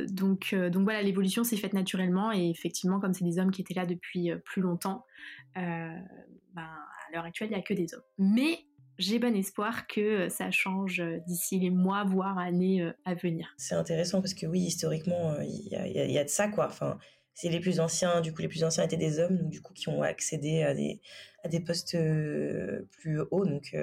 donc, 0.08 0.54
donc 0.54 0.84
voilà, 0.84 1.02
l'évolution 1.02 1.44
s'est 1.44 1.58
faite 1.58 1.74
naturellement 1.74 2.32
et 2.32 2.50
effectivement, 2.50 3.00
comme 3.00 3.14
c'est 3.14 3.26
des 3.26 3.40
hommes 3.40 3.52
qui 3.52 3.62
étaient 3.62 3.74
là 3.74 3.86
depuis 3.86 4.32
plus 4.46 4.62
longtemps, 4.62 5.06
ben, 5.56 6.02
à 6.56 7.12
l'heure 7.14 7.26
actuelle, 7.26 7.50
il 7.50 7.54
n'y 7.54 7.60
a 7.60 7.64
que 7.64 7.74
des 7.74 7.94
hommes. 7.94 8.04
Mais 8.18 8.66
j'ai 9.00 9.18
bon 9.18 9.36
espoir 9.36 9.88
que 9.88 10.02
euh, 10.02 10.30
ça 10.30 10.52
change 10.52 11.00
euh, 11.00 11.20
d'ici 11.26 11.58
les 11.58 11.70
mois, 11.70 12.04
voire 12.04 12.38
années 12.38 12.82
euh, 12.82 12.92
à 13.06 13.16
venir. 13.16 13.48
C'est 13.58 13.76
intéressant 13.76 14.22
parce 14.22 14.34
que 14.34 14.46
oui, 14.46 14.60
historiquement, 14.60 15.40
il 15.42 15.68
y, 15.70 16.18
a, 16.18 16.24
de 16.24 16.30
ça, 16.30 16.50
quoi. 16.50 16.68
Enfin, 16.68 17.00
c'est 17.34 17.50
les 17.50 17.62
plus 17.62 17.80
anciens, 17.80 18.20
du 18.20 18.34
coup, 18.34 18.42
les 18.42 18.50
plus 18.50 18.66
anciens 18.66 18.84
étaient 18.84 18.98
des 18.98 19.20
hommes, 19.20 19.38
donc 19.38 19.50
du 19.50 19.62
coup, 19.62 19.74
qui 19.74 19.88
ont 19.88 20.04
accédé 20.04 20.64
à 20.64 20.74
des, 20.74 21.00
à 21.46 21.48
des 21.48 21.62
postes 21.62 21.98
plus 22.92 23.22
hauts. 23.32 23.46
Donc, 23.46 23.74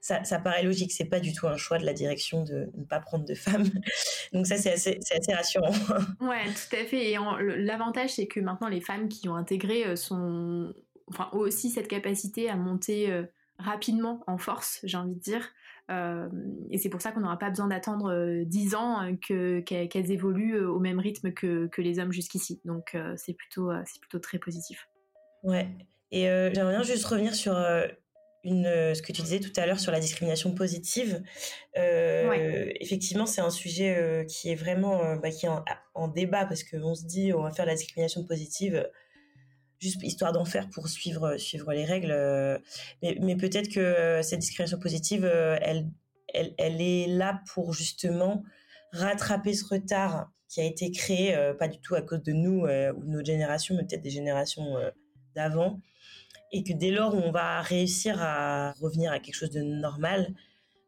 ça, 0.00 0.24
ça, 0.24 0.38
paraît 0.38 0.62
logique. 0.62 0.92
C'est 0.92 1.04
pas 1.04 1.20
du 1.20 1.34
tout 1.34 1.46
un 1.46 1.58
choix 1.58 1.76
de 1.76 1.84
la 1.84 1.92
direction 1.92 2.42
de 2.42 2.70
ne 2.74 2.84
pas 2.84 3.00
prendre 3.00 3.26
de 3.26 3.34
femmes. 3.34 3.64
donc, 4.32 4.46
ça, 4.46 4.56
c'est 4.56 4.72
assez, 4.72 4.98
assez, 5.14 5.34
rassurant. 5.34 5.72
ouais, 6.22 6.46
tout 6.46 6.76
à 6.76 6.84
fait. 6.86 7.10
Et 7.10 7.18
l'avantage, 7.58 8.14
c'est 8.14 8.26
que 8.26 8.40
maintenant, 8.40 8.68
les 8.68 8.80
femmes 8.80 9.10
qui 9.10 9.28
ont 9.28 9.36
intégré 9.36 9.94
sont, 9.96 10.72
enfin, 11.08 11.28
ont 11.34 11.40
aussi 11.40 11.68
cette 11.68 11.88
capacité 11.88 12.48
à 12.48 12.56
monter 12.56 13.26
rapidement 13.58 14.22
en 14.26 14.38
force, 14.38 14.80
j'ai 14.84 14.96
envie 14.96 15.14
de 15.14 15.20
dire. 15.20 15.52
Euh, 15.90 16.28
et 16.70 16.78
c'est 16.78 16.88
pour 16.88 17.00
ça 17.00 17.12
qu'on 17.12 17.20
n'aura 17.20 17.38
pas 17.38 17.48
besoin 17.48 17.68
d'attendre 17.68 18.42
10 18.44 18.74
euh, 18.74 18.76
ans 18.76 19.16
que, 19.16 19.60
qu'elles 19.60 20.10
évoluent 20.10 20.56
euh, 20.56 20.68
au 20.68 20.80
même 20.80 20.98
rythme 20.98 21.32
que, 21.32 21.68
que 21.68 21.80
les 21.80 21.98
hommes 21.98 22.12
jusqu'ici. 22.12 22.60
Donc 22.64 22.96
c'est 23.16 23.34
plutôt, 23.34 23.70
c'est 23.84 24.00
plutôt 24.00 24.18
très 24.18 24.38
positif. 24.38 24.88
Ouais. 25.42 25.68
Et 26.12 26.22
j'aimerais 26.22 26.72
bien 26.72 26.82
juste 26.82 27.04
revenir 27.04 27.34
sur 27.34 27.54
une, 28.44 28.64
ce 28.64 29.02
que 29.02 29.12
tu 29.12 29.22
disais 29.22 29.40
tout 29.40 29.52
à 29.56 29.66
l'heure 29.66 29.80
sur 29.80 29.92
la 29.92 30.00
discrimination 30.00 30.54
positive. 30.54 31.22
Effectivement, 31.74 33.26
c'est 33.26 33.40
un 33.40 33.50
sujet 33.50 34.24
qui 34.28 34.50
est 34.50 34.54
vraiment 34.54 35.16
bah, 35.16 35.30
qui 35.30 35.46
est 35.46 35.50
en, 35.94 36.08
débat 36.08 36.46
parce 36.46 36.62
qu'on 36.62 36.94
se 36.94 37.04
dit 37.04 37.32
on 37.32 37.42
va 37.42 37.50
faire 37.50 37.66
la 37.66 37.74
discrimination 37.74 38.24
positive 38.24 38.88
juste 39.78 40.02
histoire 40.02 40.32
d'en 40.32 40.44
faire 40.44 40.68
pour 40.70 40.88
suivre, 40.88 41.36
suivre 41.36 41.72
les 41.72 41.84
règles. 41.84 42.12
Mais, 43.02 43.16
mais 43.20 43.36
peut-être 43.36 43.68
que 43.68 44.20
cette 44.22 44.40
discrimination 44.40 44.78
positive, 44.78 45.24
elle, 45.24 45.88
elle, 46.32 46.54
elle, 46.58 46.80
est 46.80 47.06
là 47.06 47.42
pour 47.52 47.72
justement 47.72 48.42
rattraper 48.92 49.54
ce 49.54 49.64
retard 49.64 50.30
qui 50.48 50.60
a 50.60 50.64
été 50.64 50.90
créé, 50.90 51.34
euh, 51.34 51.54
pas 51.54 51.68
du 51.68 51.78
tout 51.80 51.94
à 51.94 52.02
cause 52.02 52.22
de 52.22 52.32
nous 52.32 52.64
euh, 52.64 52.92
ou 52.92 53.04
de 53.04 53.10
notre 53.10 53.26
génération, 53.26 53.74
mais 53.74 53.84
peut-être 53.84 54.02
des 54.02 54.10
générations 54.10 54.76
euh, 54.76 54.90
d'avant. 55.34 55.80
Et 56.52 56.62
que 56.62 56.72
dès 56.72 56.90
lors 56.90 57.14
où 57.14 57.18
on 57.18 57.32
va 57.32 57.60
réussir 57.60 58.22
à 58.22 58.72
revenir 58.80 59.10
à 59.12 59.18
quelque 59.18 59.34
chose 59.34 59.50
de 59.50 59.62
normal, 59.62 60.32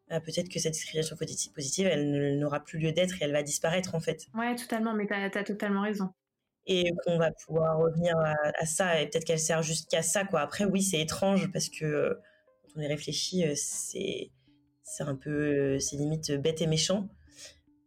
peut-être 0.08 0.48
que 0.48 0.60
cette 0.60 0.72
discrimination 0.72 1.16
positive, 1.16 1.86
elle 1.86 2.38
n'aura 2.38 2.60
plus 2.60 2.78
lieu 2.78 2.92
d'être 2.92 3.20
et 3.20 3.24
elle 3.24 3.32
va 3.32 3.42
disparaître 3.42 3.96
en 3.96 4.00
fait. 4.00 4.28
Ouais, 4.34 4.54
totalement, 4.54 4.94
mais 4.94 5.06
tu 5.06 5.12
as, 5.12 5.44
totalement 5.44 5.82
raison. 5.82 6.10
Et 6.70 6.92
qu'on 7.02 7.16
va 7.16 7.30
pouvoir 7.32 7.78
revenir 7.78 8.14
à, 8.18 8.66
ça, 8.66 9.00
et 9.00 9.08
peut-être 9.08 9.24
qu'elle 9.24 9.38
sert 9.38 9.62
juste 9.62 9.90
qu'à 9.90 10.02
ça, 10.02 10.24
quoi. 10.24 10.40
Après, 10.40 10.66
oui, 10.66 10.82
c'est 10.82 11.00
étrange 11.00 11.50
parce 11.50 11.70
que 11.70 12.20
quand 12.62 12.68
on 12.76 12.82
y 12.82 12.86
réfléchit, 12.86 13.44
c'est 13.54 14.30
un 15.00 15.14
peu, 15.14 15.78
c'est 15.78 15.96
limite 15.96 16.32
bête 16.32 16.60
et 16.60 16.66
méchant. 16.66 17.08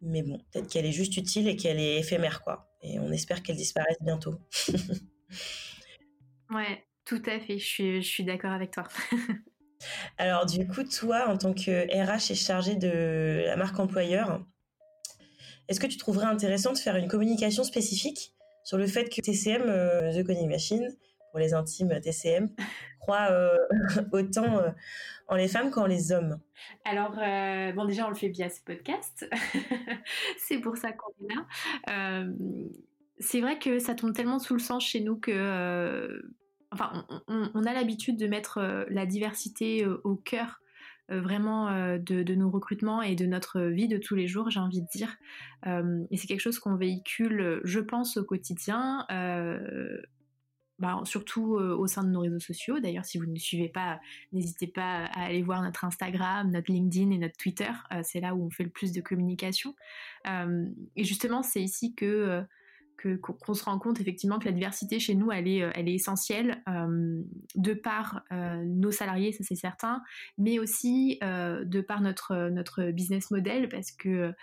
Mais 0.02 0.24
bon, 0.24 0.40
peut-être 0.52 0.68
qu'elle 0.68 0.88
est 0.88 0.92
juste 0.92 1.16
utile 1.16 1.48
et 1.48 1.56
qu'elle 1.56 1.80
est 1.80 2.00
éphémère, 2.00 2.44
quoi. 2.44 2.68
Et 2.82 2.98
on 3.00 3.12
espère 3.12 3.44
qu'elle 3.44 3.56
disparaisse 3.56 3.98
bientôt. 4.02 4.36
ouais, 6.50 6.84
tout 7.06 7.22
à 7.28 7.40
fait. 7.40 7.60
Je 7.60 7.66
suis, 7.66 8.02
je 8.02 8.08
suis 8.08 8.24
d'accord 8.24 8.52
avec 8.52 8.72
toi. 8.72 8.88
Alors, 10.18 10.46
du 10.46 10.68
coup, 10.68 10.84
toi, 10.84 11.28
en 11.28 11.38
tant 11.38 11.54
que 11.54 11.86
RH 11.88 12.32
et 12.32 12.36
chargé 12.36 12.76
de 12.76 13.44
la 13.46 13.56
marque 13.56 13.80
employeur, 13.80 14.44
est-ce 15.68 15.80
que 15.80 15.88
tu 15.88 15.98
trouverais 15.98 16.26
intéressant 16.26 16.74
de 16.74 16.78
faire 16.78 16.96
une 16.96 17.08
communication 17.08 17.64
spécifique 17.64 18.34
sur 18.64 18.78
le 18.78 18.88
fait 18.88 19.06
que 19.06 19.22
TCM, 19.22 19.64
euh, 19.66 20.12
The 20.14 20.26
Coding 20.26 20.50
Machine, 20.50 20.88
pour 21.32 21.40
les 21.40 21.54
intimes 21.54 22.00
TCM, 22.02 22.50
croit 23.00 23.28
euh, 23.32 23.58
autant 24.12 24.60
euh, 24.60 24.70
en 25.28 25.36
les 25.36 25.48
femmes 25.48 25.72
qu'en 25.72 25.86
les 25.86 26.12
hommes 26.12 26.40
Alors, 26.86 27.12
bon, 27.76 27.86
déjà, 27.86 28.06
on 28.06 28.10
le 28.10 28.16
fait 28.16 28.30
via 28.30 28.50
ce 28.50 28.62
podcast. 28.62 29.28
c'est 30.38 30.60
pour 30.60 30.78
ça 30.78 30.92
qu'on 30.92 31.12
est 31.24 31.34
là. 31.34 32.26
c'est 33.20 33.42
vrai 33.42 33.58
que 33.58 33.80
ça 33.80 33.96
tombe 33.96 34.14
tellement 34.14 34.40
sous 34.40 34.54
le 34.54 34.60
sens 34.60 34.86
chez 34.86 35.00
nous 35.00 35.18
que. 35.18 36.22
enfin, 36.72 37.06
on, 37.28 37.64
a 37.64 37.74
l'habitude 37.74 38.18
de 38.18 38.28
mettre 38.28 38.86
la 38.90 39.06
diversité 39.06 39.86
au 39.86 40.16
cœur 40.16 40.61
vraiment 41.12 41.98
de, 41.98 42.24
de, 42.24 42.36
nos 42.36 42.50
recrutements 42.50 43.02
et 43.02 43.16
de 43.16 43.26
notre 43.26 43.62
vie 43.62 43.88
de 43.88 43.98
tous 43.98 44.16
les 44.16 44.28
jours, 44.28 44.50
j'ai 44.50 44.60
envie 44.60 44.82
de 44.82 44.88
dire. 44.88 45.18
et 45.66 46.18
c'est 46.18 46.28
quelque 46.28 46.42
chose 46.42 46.60
qu'on 46.60 46.76
véhicule, 46.76 47.62
je 47.64 47.80
pense, 47.80 48.18
au 48.18 48.24
quotidien. 48.24 49.06
Bah, 50.82 51.00
surtout 51.04 51.58
euh, 51.58 51.76
au 51.78 51.86
sein 51.86 52.04
de 52.04 52.10
nos 52.10 52.22
réseaux 52.22 52.40
sociaux. 52.40 52.80
D'ailleurs, 52.80 53.06
si 53.06 53.20
vous 53.20 53.28
ne 53.28 53.34
nous 53.34 53.38
suivez 53.38 53.70
pas, 53.70 54.00
n'hésitez 54.32 54.66
pas 54.66 55.06
à 55.14 55.26
aller 55.26 55.44
voir 55.44 55.62
notre 55.62 55.86
Instagram, 55.86 56.50
notre 56.50 56.72
LinkedIn 56.72 57.12
et 57.12 57.20
notre 57.20 57.38
Twitter. 57.38 57.70
Euh, 57.94 58.02
c'est 58.04 58.20
là 58.20 58.34
où 58.34 58.44
on 58.44 58.50
fait 58.50 58.64
le 58.64 58.72
plus 58.72 58.92
de 58.92 59.00
communication. 59.00 59.76
Euh, 60.28 60.66
et 60.96 61.04
justement, 61.04 61.44
c'est 61.44 61.62
ici 61.62 61.94
que 61.94 62.44
qu'on 63.22 63.54
se 63.54 63.64
rend 63.64 63.80
compte 63.80 64.00
effectivement 64.00 64.40
que 64.40 64.46
la 64.46 64.52
diversité 64.52 65.00
chez 65.00 65.16
nous, 65.16 65.32
elle 65.32 65.48
est, 65.48 65.60
elle 65.76 65.88
est 65.88 65.94
essentielle 65.94 66.64
de 67.56 67.74
par 67.74 68.24
nos 68.32 68.92
salariés, 68.92 69.32
ça 69.32 69.44
c'est 69.44 69.56
certain, 69.56 70.02
mais 70.38 70.60
aussi 70.60 71.20
de 71.22 71.82
par 71.82 72.02
notre, 72.02 72.50
notre 72.50 72.92
business 72.92 73.32
model 73.32 73.70
parce 73.70 73.92
que 73.92 74.34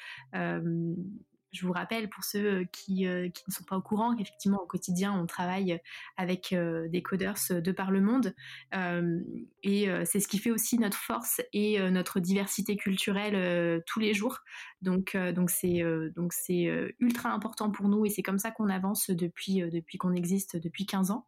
je 1.53 1.67
vous 1.67 1.73
rappelle 1.73 2.09
pour 2.09 2.25
ceux 2.25 2.47
euh, 2.47 2.65
qui, 2.73 3.07
euh, 3.07 3.29
qui, 3.29 3.43
ne 3.49 3.53
sont 3.53 3.65
pas 3.65 3.77
au 3.77 3.83
courant 3.83 4.15
qu'effectivement 4.15 4.63
au 4.63 4.67
quotidien 4.67 5.19
on 5.19 5.27
travaille 5.27 5.81
avec 6.17 6.53
euh, 6.53 6.89
des 6.89 7.03
coders 7.03 7.39
de 7.51 7.73
par 7.73 7.91
le 7.91 8.01
monde 8.01 8.35
et 9.63 9.89
c'est 10.05 10.21
ce 10.21 10.29
qui 10.29 10.39
fait 10.39 10.51
aussi 10.51 10.79
notre 10.79 10.97
force 10.97 11.41
et 11.53 11.79
notre 11.91 12.21
diversité 12.21 12.77
culturelle 12.77 13.83
tous 13.87 14.01
les 14.01 14.15
jours. 14.15 14.39
Donc 14.83 15.17
donc 15.35 15.51
c'est 15.51 15.83
donc 16.15 16.33
c'est 16.33 16.95
ultra 17.01 17.33
important 17.33 17.71
pour 17.71 17.89
nous 17.89 18.07
et 18.07 18.11
c'est 18.11 18.23
comme 18.23 18.39
ça 18.39 18.51
qu'on 18.51 18.69
avance 18.69 19.11
depuis 19.11 19.63
depuis 19.71 19.99
qu'on 19.99 20.15
existe 20.15 20.57
depuis 20.57 20.87
15 20.87 21.11
ans. 21.11 21.25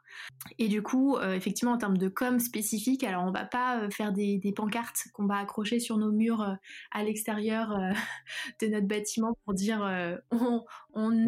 Et 0.59 0.69
du 0.69 0.83
coup 0.83 1.19
effectivement 1.21 1.73
en 1.73 1.78
termes 1.78 1.99
de 1.99 2.09
com 2.09 2.38
spécifique, 2.38 3.02
alors 3.02 3.25
on 3.25 3.33
va 3.33 3.45
pas 3.45 3.90
faire 3.90 4.12
des, 4.12 4.38
des 4.38 4.52
pancartes 4.52 5.04
qu'on 5.14 5.26
va 5.26 5.38
accrocher 5.38 5.80
sur 5.80 5.97
nos 5.99 6.12
murs 6.12 6.57
à 6.92 7.02
l'extérieur 7.02 7.71
de 8.61 8.66
notre 8.69 8.87
bâtiment 8.87 9.37
pour 9.45 9.54
dire 9.54 9.80
on, 10.30 10.64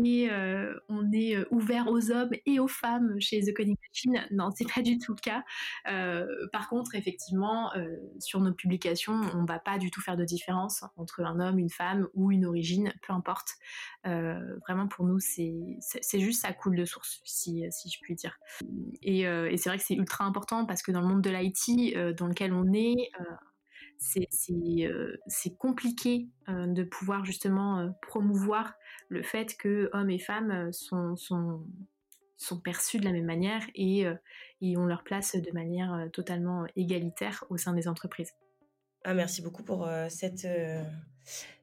est, 0.04 0.30
euh, 0.30 0.74
on 0.88 1.12
est 1.12 1.36
euh, 1.36 1.44
ouvert 1.50 1.88
aux 1.88 2.10
hommes 2.10 2.30
et 2.46 2.58
aux 2.60 2.68
femmes 2.68 3.20
chez 3.20 3.40
The 3.40 3.54
Coding 3.54 3.76
Machine. 3.88 4.26
Non, 4.30 4.50
c'est 4.54 4.70
pas 4.72 4.82
du 4.82 4.98
tout 4.98 5.14
le 5.14 5.20
cas. 5.20 5.44
Euh, 5.88 6.26
par 6.52 6.68
contre, 6.68 6.94
effectivement, 6.94 7.70
sur 8.18 8.40
nos 8.40 8.52
publications, 8.52 9.20
on 9.34 9.44
va 9.44 9.58
pas 9.58 9.78
du 9.78 9.90
tout 9.90 10.00
faire 10.00 10.16
de 10.16 10.24
différence 10.24 10.84
entre 10.96 11.22
un 11.22 11.40
homme, 11.40 11.58
une 11.58 11.70
femme 11.70 12.08
ou 12.14 12.30
une 12.30 12.46
origine, 12.46 12.92
peu 13.06 13.12
importe. 13.12 13.54
vraiment, 14.04 14.88
pour 14.88 15.04
nous, 15.06 15.18
c'est 15.20 15.54
juste 16.14 16.42
ça 16.42 16.52
coule 16.52 16.76
de 16.76 16.84
source, 16.84 17.20
si, 17.24 17.64
si 17.70 17.90
je 17.90 17.98
puis 18.00 18.14
dire. 18.14 18.38
Et, 19.02 19.20
et 19.20 19.56
c'est 19.56 19.68
vrai 19.68 19.78
que 19.78 19.84
c'est 19.84 19.94
ultra 19.94 20.24
important 20.24 20.66
parce 20.66 20.82
que 20.82 20.92
dans 20.92 21.00
le 21.00 21.08
monde 21.08 21.22
de 21.22 21.30
l'IT, 21.30 22.16
dans 22.16 22.26
lequel 22.26 22.52
on 22.52 22.72
est, 22.72 23.10
euh, 24.50 25.16
c'est 25.26 25.56
compliqué 25.56 26.28
euh, 26.48 26.66
de 26.66 26.82
pouvoir 26.82 27.24
justement 27.24 27.78
euh, 27.78 27.88
promouvoir 28.02 28.74
le 29.08 29.22
fait 29.22 29.56
que 29.56 29.90
hommes 29.92 30.10
et 30.10 30.18
femmes 30.18 30.70
sont, 30.72 31.16
perçus 32.64 32.98
de 32.98 33.04
la 33.04 33.12
même 33.12 33.24
manière 33.24 33.62
et, 33.74 34.06
ont 34.76 34.86
leur 34.86 35.04
place 35.04 35.36
de 35.36 35.52
manière 35.52 36.08
totalement 36.12 36.66
égalitaire 36.76 37.44
au 37.50 37.56
sein 37.56 37.72
des 37.72 37.88
entreprises. 37.88 38.32
Ah, 39.04 39.14
merci 39.14 39.42
beaucoup 39.42 39.62
pour 39.62 39.88
cette, 40.08 40.46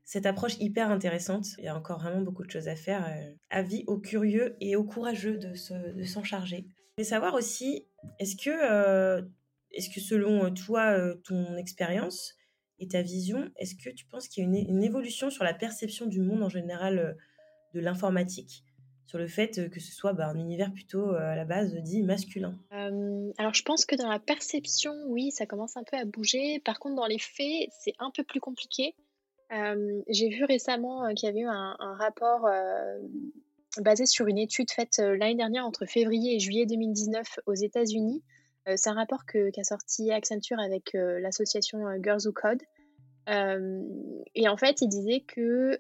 cette 0.04 0.26
approche 0.26 0.58
hyper 0.60 0.92
intéressante. 0.92 1.48
Il 1.58 1.66
y 1.66 1.68
a 1.68 1.76
encore 1.76 2.00
vraiment 2.00 2.22
beaucoup 2.22 2.44
de 2.44 2.52
choses 2.52 2.68
à 2.68 2.76
faire. 2.76 3.06
avis 3.50 3.84
aux 3.88 3.98
curieux 3.98 4.56
et 4.62 4.76
aux 4.76 4.84
courageux 4.84 5.38
de 5.38 6.06
s'en 6.06 6.24
charger. 6.24 6.66
Je 6.68 7.04
voulais 7.04 7.10
savoir 7.10 7.34
aussi, 7.34 7.86
est-ce 8.20 8.36
que 8.36 9.22
est-ce 9.72 9.90
que 9.90 10.00
selon 10.00 10.54
toi, 10.54 10.98
ton 11.24 11.56
expérience 11.58 12.36
et 12.80 12.88
ta 12.88 13.02
vision, 13.02 13.50
est-ce 13.58 13.76
que 13.76 13.90
tu 13.90 14.06
penses 14.06 14.28
qu'il 14.28 14.44
y 14.44 14.46
a 14.46 14.50
une, 14.50 14.84
évolution 14.84 15.30
sur 15.30 15.44
la 15.44 15.54
perception 15.54 16.06
du 16.06 16.22
monde 16.22 16.44
en 16.44 16.50
général 16.50 17.18
de 17.74 17.80
l'informatique? 17.80 18.64
Sur 19.06 19.18
le 19.18 19.28
fait 19.28 19.70
que 19.72 19.80
ce 19.80 19.92
soit 19.92 20.14
bah, 20.14 20.28
un 20.28 20.38
univers 20.38 20.72
plutôt 20.72 21.10
à 21.12 21.36
la 21.36 21.46
base 21.46 21.74
dit 21.84 22.04
masculin? 22.04 22.58
Alors 22.72 23.54
je 23.54 23.64
pense 23.64 23.86
que 23.86 23.96
dans 23.96 24.10
la 24.10 24.20
perception, 24.20 24.94
oui, 25.08 25.32
ça 25.32 25.46
commence 25.46 25.78
un 25.78 25.84
peu 25.84 25.98
à 25.98 26.06
bouger. 26.06 26.60
Par 26.64 26.80
contre, 26.80 26.96
dans 26.96 27.08
les 27.08 27.20
faits, 27.20 27.70
c'est 27.80 27.94
un 28.00 28.12
peu 28.12 28.24
plus 28.24 28.40
compliqué. 28.40 28.96
J'ai 29.52 30.30
vu 30.30 30.46
récemment 30.46 31.14
qu'il 31.16 31.28
y 31.28 31.30
avait 31.30 31.42
eu 31.42 31.48
un, 31.48 31.76
rapport 32.00 32.48
basé 33.78 34.06
sur 34.06 34.28
une 34.28 34.38
étude 34.38 34.72
faite 34.72 35.00
l'année 35.00 35.36
dernière 35.36 35.66
entre 35.66 35.86
février 35.86 36.36
et 36.36 36.40
juillet 36.40 36.66
2019 36.66 37.40
aux 37.46 37.54
États-Unis 37.54 38.24
c'est 38.78 38.90
un 38.90 38.94
rapport 38.94 39.26
qu'a 39.26 39.64
sorti 39.64 40.12
Accenture 40.12 40.60
avec 40.60 40.96
euh, 40.96 41.20
l'association 41.20 41.88
euh, 41.88 41.98
Girls 42.02 42.26
Who 42.26 42.34
Code. 42.34 42.62
et 43.28 44.50
en 44.50 44.58
fait, 44.58 44.82
il 44.82 44.88
disait 44.88 45.22
que, 45.22 45.78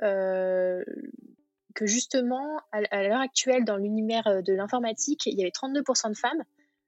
que 1.73 1.85
justement, 1.85 2.59
à, 2.71 3.03
l'heure 3.03 3.21
actuelle, 3.21 3.65
dans 3.65 3.77
l'univers 3.77 4.43
de 4.43 4.53
l'informatique, 4.53 5.25
il 5.25 5.37
y 5.37 5.41
avait 5.41 5.51
32% 5.51 6.09
de 6.09 6.17
femmes, 6.17 6.43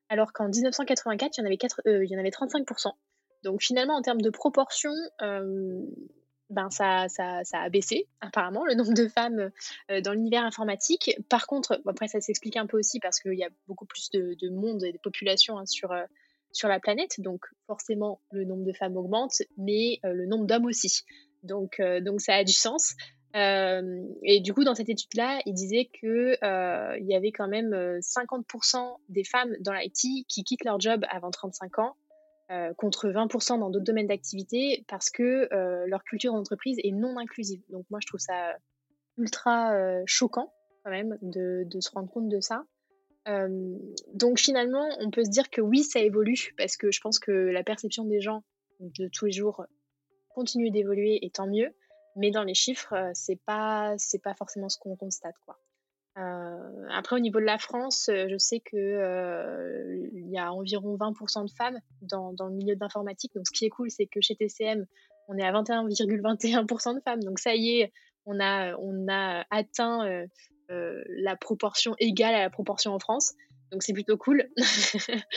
alors 0.10 0.34
qu'en 0.34 0.50
1984, 0.50 1.38
il 1.38 1.42
y 1.42 1.44
en 1.44 1.46
avait, 1.48 1.58
il 1.86 2.12
y 2.12 2.16
en 2.16 2.20
avait 2.20 2.30
35%. 2.30 2.92
Donc 3.44 3.64
finalement, 3.64 3.96
en 3.96 4.04
termes 4.04 4.22
de 4.22 4.30
proportion, 4.30 4.92
ben 6.52 6.70
ça, 6.70 7.08
ça, 7.08 7.44
ça, 7.44 7.60
a 7.60 7.70
baissé 7.70 8.08
apparemment 8.20 8.66
le 8.66 8.76
nombre 8.76 8.94
de 8.94 9.08
femmes 9.08 9.52
euh, 9.90 10.02
dans 10.02 10.14
l'univers 10.14 10.44
informatique. 10.44 11.16
Par 11.30 11.48
contre, 11.48 11.82
après 11.88 12.08
ça 12.08 12.22
s'explique 12.22 12.58
un 12.58 12.68
peu 12.68 12.78
aussi 12.78 13.00
parce 13.00 13.20
qu'il 13.20 13.38
y 13.38 13.44
a 13.44 13.50
beaucoup 13.68 13.86
plus 13.86 14.10
de, 14.12 14.36
de, 14.40 14.50
monde 14.50 14.84
et 14.84 14.92
de 14.92 14.98
population 14.98 15.58
hein, 15.58 15.66
sur, 15.66 15.92
euh, 15.92 16.04
sur 16.52 16.68
la 16.68 16.80
planète, 16.80 17.20
donc 17.20 17.46
forcément 17.68 18.22
le 18.32 18.44
nombre 18.46 18.66
de 18.66 18.74
femmes 18.74 18.98
augmente, 18.98 19.42
mais 19.58 20.00
euh, 20.06 20.14
le 20.14 20.26
nombre 20.26 20.46
d'hommes 20.46 20.66
aussi. 20.66 21.04
Donc, 21.44 21.82
donc 22.02 22.22
ça 22.22 22.36
a 22.36 22.44
du 22.44 22.54
sens. 22.54 22.94
et 23.34 24.42
du 24.42 24.54
coup, 24.54 24.64
dans 24.64 24.76
cette 24.76 24.90
étude-là, 24.90 25.42
il 25.48 25.56
disait 25.56 25.90
que 26.00 26.38
il 27.00 27.08
y 27.08 27.16
avait 27.16 27.32
quand 27.32 27.48
même 27.48 27.72
50% 28.00 28.98
des 29.10 29.24
femmes 29.24 29.56
dans 29.62 29.74
l'IT 29.74 30.28
qui 30.28 30.44
quittent 30.44 30.66
leur 30.66 30.80
job 30.80 31.04
avant 31.10 31.32
35 31.32 31.80
ans 31.80 31.96
euh, 32.52 32.74
contre 32.74 33.08
20% 33.08 33.60
dans 33.60 33.70
d'autres 33.70 33.86
domaines 33.86 34.08
d'activité 34.08 34.84
parce 34.90 35.10
que 35.10 35.48
euh, 35.54 35.86
leur 35.88 36.04
culture 36.04 36.34
d'entreprise 36.34 36.78
est 36.84 36.92
non 36.92 37.18
inclusive. 37.18 37.62
Donc 37.70 37.86
moi 37.90 38.00
je 38.02 38.08
trouve 38.08 38.20
ça 38.20 38.58
ultra 39.18 39.74
euh, 39.74 40.04
choquant 40.06 40.54
quand 40.84 40.92
même 40.92 41.18
de, 41.22 41.66
se 41.80 41.90
rendre 41.92 42.10
compte 42.12 42.28
de 42.28 42.42
ça. 42.42 42.66
donc 44.14 44.40
finalement, 44.40 44.90
on 45.00 45.12
peut 45.12 45.24
se 45.24 45.30
dire 45.30 45.50
que 45.50 45.62
oui, 45.62 45.84
ça 45.84 46.00
évolue 46.00 46.54
parce 46.58 46.76
que 46.76 46.92
je 46.92 47.00
pense 47.00 47.20
que 47.20 47.32
la 47.32 47.64
perception 47.64 48.04
des 48.04 48.20
gens 48.20 48.44
de 48.80 49.08
tous 49.14 49.28
les 49.28 49.32
jours 49.32 49.64
continue 50.30 50.72
d'évoluer 50.72 51.24
et 51.24 51.30
tant 51.30 51.48
mieux. 51.48 51.70
Mais 52.18 52.32
dans 52.32 52.44
les 52.44 52.56
chiffres, 52.56 53.12
c'est 53.14 53.40
pas 53.46 53.94
c'est 53.98 54.22
pas 54.22 54.34
forcément 54.34 54.68
ce 54.68 54.78
qu'on 54.78 54.98
constate 54.98 55.36
quoi. 55.46 55.58
Après, 56.16 57.16
au 57.16 57.20
niveau 57.20 57.40
de 57.40 57.46
la 57.46 57.58
France, 57.58 58.10
je 58.10 58.38
sais 58.38 58.60
que 58.60 60.10
il 60.14 60.30
y 60.30 60.38
a 60.38 60.52
environ 60.52 60.96
20% 60.98 61.46
de 61.46 61.52
femmes 61.52 61.80
dans, 62.02 62.34
le 62.40 62.54
milieu 62.54 62.76
de 62.76 62.80
l'informatique. 62.80 63.34
Donc, 63.34 63.46
ce 63.48 63.52
qui 63.58 63.66
est 63.66 63.70
cool, 63.70 63.90
c'est 63.90 64.08
que 64.08 64.20
chez 64.22 64.36
TCM, 64.36 64.86
on 65.28 65.38
est 65.38 65.44
à 65.44 65.52
21,21% 65.52 66.96
de 66.96 67.02
femmes. 67.02 67.24
Donc, 67.24 67.40
ça 67.40 67.56
y 67.56 67.80
est, 67.80 67.94
on 68.26 68.40
a, 68.40 69.46
atteint 69.50 70.28
euh, 70.72 71.04
la 71.10 71.36
proportion 71.36 71.96
égale 72.00 72.34
à 72.34 72.40
la 72.40 72.50
proportion 72.50 72.94
en 72.94 73.00
France. 73.00 73.34
Donc 73.72 73.84
c'est 73.84 73.94
plutôt 73.94 74.18
cool. 74.18 74.50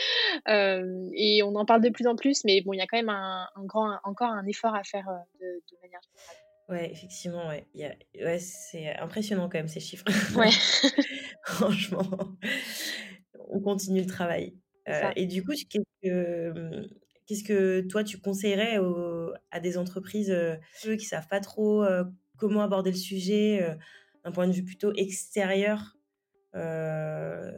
Euh, 0.49 1.09
et 1.13 1.41
on 1.43 1.55
en 1.55 1.65
parle 1.65 1.81
de 1.81 1.89
plus 1.89 2.05
en 2.07 2.15
plus, 2.15 2.43
mais 2.43 2.61
bon, 2.61 2.73
il 2.73 2.77
y 2.77 2.81
a 2.81 2.87
quand 2.87 2.97
même 2.97 3.09
un, 3.09 3.47
grand, 3.63 3.97
encore 4.03 4.29
un 4.29 4.45
effort 4.45 4.75
à 4.75 4.83
faire 4.83 5.07
euh, 5.07 5.15
de, 5.39 5.77
manière 5.81 6.01
générale. 6.01 6.44
Ouais, 6.67 6.91
effectivement, 6.91 7.47
ouais. 7.47 7.67
ouais 8.15 8.39
c'est 8.39 8.95
impressionnant 8.97 9.49
quand 9.49 9.59
même 9.59 9.67
ces 9.67 9.79
chiffres. 9.79 10.05
Ouais. 10.35 10.49
Franchement, 11.43 12.09
on 13.49 13.59
continue 13.59 14.01
le 14.01 14.07
travail. 14.07 14.55
et 15.15 15.27
du 15.27 15.43
coup, 15.43 15.53
qu'est-ce 15.69 16.09
que, 16.09 16.87
qu'est-ce 17.27 17.43
que 17.43 17.81
toi 17.81 18.03
tu 18.03 18.17
conseillerais 18.19 18.79
à 19.51 19.59
des 19.59 19.77
entreprises 19.77 20.35
qui 20.81 20.97
qui 20.97 21.05
savent 21.05 21.27
pas 21.27 21.39
trop 21.39 21.85
comment 22.37 22.61
aborder 22.61 22.91
le 22.91 22.97
sujet 22.97 23.77
un 24.25 24.31
point 24.31 24.47
de 24.47 24.51
vue 24.51 24.65
plutôt 24.65 24.91
extérieur, 24.95 25.95
euh, 26.55 27.51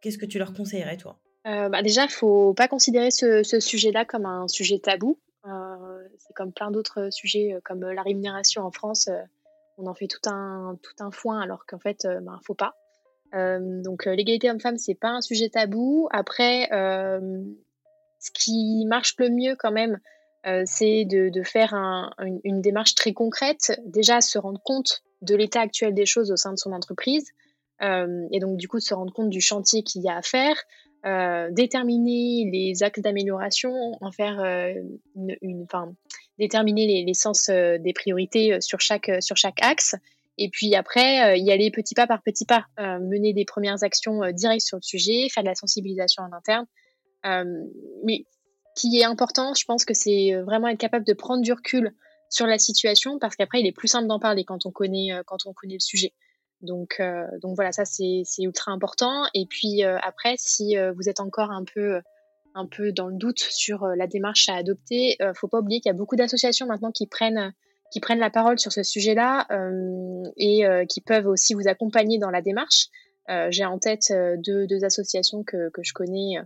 qu'est-ce 0.00 0.18
que 0.18 0.26
tu 0.26 0.38
leur 0.38 0.52
conseillerais, 0.54 0.96
toi? 0.96 1.20
Euh, 1.46 1.68
bah 1.68 1.82
Déjà, 1.82 2.02
il 2.02 2.08
ne 2.08 2.12
faut 2.12 2.54
pas 2.54 2.68
considérer 2.68 3.10
ce, 3.10 3.42
sujet-là 3.60 4.04
comme 4.04 4.26
un 4.26 4.48
sujet 4.48 4.78
tabou. 4.78 5.20
Euh, 5.44 5.95
c'est 6.18 6.34
comme 6.34 6.52
plein 6.52 6.70
d'autres 6.70 7.10
sujets, 7.10 7.58
comme 7.64 7.84
la 7.84 8.02
rémunération 8.02 8.62
en 8.62 8.70
France. 8.70 9.08
on 9.78 9.86
en 9.86 9.94
fait 9.94 10.06
tout 10.06 10.28
un, 10.28 10.78
tout 10.82 11.04
un 11.04 11.10
foin, 11.10 11.40
alors 11.40 11.66
qu'en 11.66 11.78
fait, 11.78 12.04
il 12.04 12.24
ne 12.24 12.44
faut 12.44 12.54
pas. 12.54 12.76
donc, 13.32 14.06
l'égalité 14.06 14.50
homme-femme, 14.50 14.78
c'est 14.78 14.94
pas 14.94 15.10
un 15.10 15.20
sujet 15.20 15.48
tabou. 15.48 16.08
Après, 16.12 16.68
ce 16.70 18.30
qui 18.32 18.84
marche 18.86 19.14
le 19.18 19.30
mieux 19.30 19.56
quand 19.56 19.72
même, 19.72 19.98
c'est 20.64 21.04
de, 21.04 21.42
faire 21.42 21.74
une, 22.44 22.60
démarche 22.60 22.94
très 22.94 23.12
concrète. 23.12 23.80
Déjà, 23.84 24.20
se 24.20 24.38
rendre 24.38 24.60
compte 24.62 25.02
de 25.22 25.34
l'état 25.34 25.60
actuel 25.60 25.94
des 25.94 26.06
choses 26.06 26.30
au 26.30 26.36
sein 26.36 26.52
de 26.52 26.58
son 26.58 26.72
entreprise, 26.72 27.30
euh, 27.82 28.26
et 28.32 28.40
donc 28.40 28.56
du 28.56 28.68
coup 28.68 28.78
de 28.78 28.82
se 28.82 28.94
rendre 28.94 29.12
compte 29.12 29.30
du 29.30 29.40
chantier 29.40 29.82
qu'il 29.82 30.02
y 30.02 30.08
a 30.08 30.16
à 30.16 30.22
faire, 30.22 30.56
euh, 31.04 31.48
déterminer 31.50 32.48
les 32.50 32.82
axes 32.82 33.00
d'amélioration, 33.00 33.72
en 34.00 34.10
faire 34.12 34.40
euh, 34.40 34.72
une, 35.14 35.62
enfin, 35.64 35.94
déterminer 36.38 37.04
les, 37.04 37.14
sens 37.14 37.48
des 37.48 37.92
priorités 37.94 38.60
sur 38.60 38.80
chaque, 38.80 39.10
sur 39.20 39.36
chaque 39.36 39.62
axe, 39.62 39.94
et 40.38 40.48
puis 40.50 40.74
après 40.74 41.38
y 41.40 41.50
aller 41.50 41.70
petit 41.70 41.94
pas 41.94 42.06
par 42.06 42.22
petit 42.22 42.44
pas, 42.44 42.66
mener 42.78 43.32
des 43.32 43.44
premières 43.44 43.82
actions 43.84 44.20
directes 44.32 44.66
sur 44.66 44.76
le 44.76 44.82
sujet, 44.82 45.28
faire 45.30 45.42
de 45.42 45.48
la 45.48 45.54
sensibilisation 45.54 46.24
en 46.24 46.32
interne. 46.32 46.66
mais 48.04 48.26
qui 48.74 48.98
est 48.98 49.04
important, 49.04 49.54
je 49.54 49.64
pense 49.64 49.86
que 49.86 49.94
c'est 49.94 50.34
vraiment 50.44 50.68
être 50.68 50.78
capable 50.78 51.06
de 51.06 51.14
prendre 51.14 51.42
du 51.42 51.52
recul 51.52 51.94
sur 52.28 52.46
la 52.46 52.58
situation 52.58 53.18
parce 53.18 53.36
qu'après 53.36 53.60
il 53.60 53.66
est 53.66 53.72
plus 53.72 53.88
simple 53.88 54.08
d'en 54.08 54.18
parler 54.18 54.44
quand 54.44 54.66
on 54.66 54.70
connaît 54.70 55.12
euh, 55.12 55.22
quand 55.26 55.46
on 55.46 55.52
connaît 55.52 55.74
le 55.74 55.80
sujet. 55.80 56.12
Donc 56.62 56.96
euh, 57.00 57.26
donc 57.42 57.54
voilà 57.54 57.72
ça 57.72 57.84
c'est 57.84 58.24
ultra 58.38 58.72
important 58.72 59.24
et 59.34 59.46
puis 59.46 59.84
euh, 59.84 59.98
après 60.02 60.34
si 60.38 60.74
vous 60.94 61.08
êtes 61.08 61.20
encore 61.20 61.50
un 61.50 61.64
peu 61.64 62.00
un 62.54 62.66
peu 62.66 62.92
dans 62.92 63.08
le 63.08 63.16
doute 63.16 63.38
sur 63.38 63.86
la 63.86 64.06
démarche 64.06 64.48
à 64.48 64.54
adopter, 64.54 65.18
faut 65.34 65.48
pas 65.48 65.58
oublier 65.58 65.80
qu'il 65.80 65.90
y 65.90 65.94
a 65.94 65.98
beaucoup 65.98 66.16
d'associations 66.16 66.66
maintenant 66.66 66.90
qui 66.90 67.06
prennent 67.06 67.52
qui 67.92 68.00
prennent 68.00 68.18
la 68.18 68.30
parole 68.30 68.58
sur 68.58 68.72
ce 68.72 68.82
sujet-là 68.82 69.46
et 70.38 70.64
qui 70.88 71.02
peuvent 71.02 71.26
aussi 71.26 71.52
vous 71.52 71.68
accompagner 71.68 72.18
dans 72.18 72.30
la 72.30 72.40
démarche. 72.40 72.86
J'ai 73.50 73.66
en 73.66 73.78
tête 73.78 74.10
deux, 74.38 74.66
deux 74.66 74.84
associations 74.84 75.44
que, 75.44 75.68
que 75.68 75.82
je 75.82 75.92
connais 75.92 76.38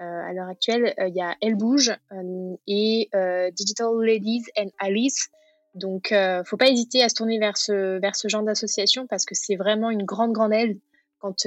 euh, 0.00 0.28
à 0.28 0.32
l'heure 0.32 0.48
actuelle, 0.48 0.92
euh, 0.98 1.06
il 1.06 1.14
y 1.14 1.20
a 1.20 1.36
Elle 1.40 1.54
Bouge 1.54 1.92
euh, 2.12 2.56
et 2.66 3.08
Digital 3.52 3.94
Ladies 4.00 4.44
and 4.58 4.70
Alice. 4.78 5.28
Donc, 5.74 6.12
ne 6.12 6.42
faut 6.44 6.56
pas 6.56 6.68
hésiter 6.68 7.02
à 7.02 7.08
se 7.08 7.14
tourner 7.14 7.38
vers 7.38 7.56
ce, 7.56 7.98
vers 7.98 8.14
ce 8.14 8.28
genre 8.28 8.42
d'association 8.42 9.06
parce 9.06 9.24
que 9.24 9.34
c'est 9.34 9.56
vraiment 9.56 9.90
une 9.90 10.04
grande, 10.04 10.32
grande 10.32 10.52
aide 10.52 10.78
quand, 11.18 11.46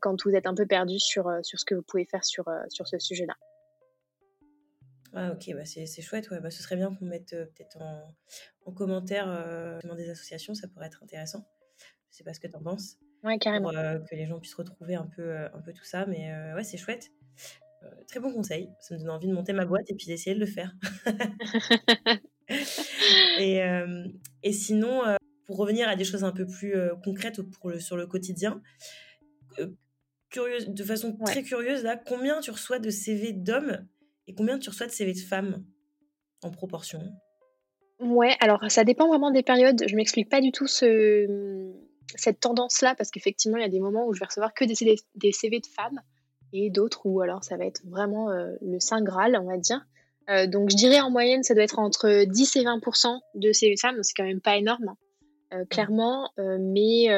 quand 0.00 0.24
vous 0.24 0.30
êtes 0.30 0.46
un 0.46 0.54
peu 0.54 0.66
perdu 0.66 0.98
sur, 0.98 1.30
sur 1.42 1.58
ce 1.58 1.64
que 1.64 1.74
vous 1.74 1.82
pouvez 1.82 2.04
faire 2.04 2.24
sur, 2.24 2.44
sur 2.68 2.88
ce 2.88 2.98
sujet-là. 2.98 3.34
Ah 5.14 5.32
ok, 5.32 5.54
bah 5.54 5.66
c'est 5.66 6.02
chouette, 6.02 6.30
ouais. 6.30 6.40
bah, 6.40 6.50
ce 6.50 6.62
serait 6.62 6.76
bien 6.76 6.94
qu'on 6.94 7.04
mette 7.04 7.30
peut-être 7.30 7.76
en, 7.82 8.02
en, 8.64 8.72
commentaire 8.72 9.26
des 9.96 10.08
associations, 10.08 10.54
ça 10.54 10.68
pourrait 10.68 10.86
être 10.86 11.02
intéressant. 11.02 11.46
Je 12.10 12.16
sais 12.16 12.24
pas 12.24 12.32
ce 12.32 12.40
que 12.40 12.48
tu 12.48 12.56
en 12.56 12.62
penses. 12.62 12.96
Ouais, 13.22 13.38
carrément. 13.38 13.70
Pour 13.70 14.08
que 14.08 14.16
les 14.16 14.26
gens 14.26 14.40
puissent 14.40 14.54
retrouver 14.54 14.94
un 14.94 15.06
peu, 15.06 15.36
un 15.36 15.60
peu 15.60 15.72
tout 15.72 15.84
ça, 15.84 16.06
mais 16.06 16.32
ouais, 16.54 16.64
c'est 16.64 16.78
chouette. 16.78 17.10
Euh, 17.84 18.04
très 18.06 18.20
bon 18.20 18.32
conseil. 18.32 18.70
Ça 18.80 18.94
me 18.94 19.00
donne 19.00 19.10
envie 19.10 19.28
de 19.28 19.32
monter 19.32 19.52
ma 19.52 19.64
boîte 19.64 19.90
et 19.90 19.94
puis 19.94 20.06
d'essayer 20.06 20.34
de 20.34 20.40
le 20.40 20.46
faire. 20.46 20.74
et, 23.38 23.62
euh, 23.62 24.04
et, 24.42 24.52
sinon, 24.52 25.04
euh, 25.06 25.16
pour 25.46 25.56
revenir 25.56 25.88
à 25.88 25.96
des 25.96 26.04
choses 26.04 26.24
un 26.24 26.32
peu 26.32 26.46
plus 26.46 26.74
concrètes 27.04 27.42
pour 27.42 27.70
le, 27.70 27.80
sur 27.80 27.96
le 27.96 28.06
quotidien, 28.06 28.60
curieuse, 30.30 30.68
de 30.68 30.84
façon 30.84 31.16
très 31.24 31.42
curieuse, 31.42 31.82
là, 31.82 31.96
combien 31.96 32.40
tu 32.40 32.50
reçois 32.50 32.78
de 32.78 32.90
CV 32.90 33.32
d'hommes 33.32 33.86
et 34.26 34.34
combien 34.34 34.58
tu 34.58 34.70
reçois 34.70 34.86
de 34.86 34.92
CV 34.92 35.12
de 35.12 35.18
femmes 35.18 35.64
en 36.42 36.50
proportion? 36.50 37.00
Ouais, 38.00 38.36
alors 38.40 38.70
ça 38.70 38.84
dépend 38.84 39.08
vraiment 39.08 39.30
des 39.30 39.42
périodes. 39.42 39.84
Je 39.86 39.94
m'explique 39.94 40.28
pas 40.28 40.40
du 40.40 40.50
tout 40.50 40.66
ce, 40.66 41.72
cette 42.16 42.40
tendance-là 42.40 42.94
parce 42.96 43.10
qu'effectivement, 43.10 43.58
il 43.58 43.62
y 43.62 43.66
a 43.66 43.68
des 43.68 43.80
moments 43.80 44.06
où 44.06 44.14
je 44.14 44.20
vais 44.20 44.26
recevoir 44.26 44.54
que 44.54 44.64
des 44.64 44.96
des 45.14 45.32
CV 45.32 45.60
de 45.60 45.66
femmes 45.66 46.00
et 46.52 46.70
d'autres 46.70 47.06
où 47.06 47.20
alors 47.20 47.44
ça 47.44 47.56
va 47.56 47.64
être 47.64 47.82
vraiment 47.86 48.30
euh, 48.30 48.52
le 48.60 48.78
Saint 48.80 49.02
Graal, 49.02 49.36
on 49.36 49.46
va 49.46 49.56
dire. 49.56 49.86
Euh, 50.30 50.46
donc 50.46 50.70
je 50.70 50.76
dirais 50.76 51.00
en 51.00 51.10
moyenne, 51.10 51.42
ça 51.42 51.54
doit 51.54 51.64
être 51.64 51.78
entre 51.78 52.24
10 52.24 52.56
et 52.56 52.62
20% 52.62 53.18
de 53.34 53.52
ces 53.52 53.74
femmes, 53.76 54.02
c'est 54.02 54.14
quand 54.14 54.24
même 54.24 54.40
pas 54.40 54.56
énorme, 54.56 54.88
hein. 54.88 54.96
euh, 55.54 55.64
clairement, 55.66 56.30
mais, 56.38 57.08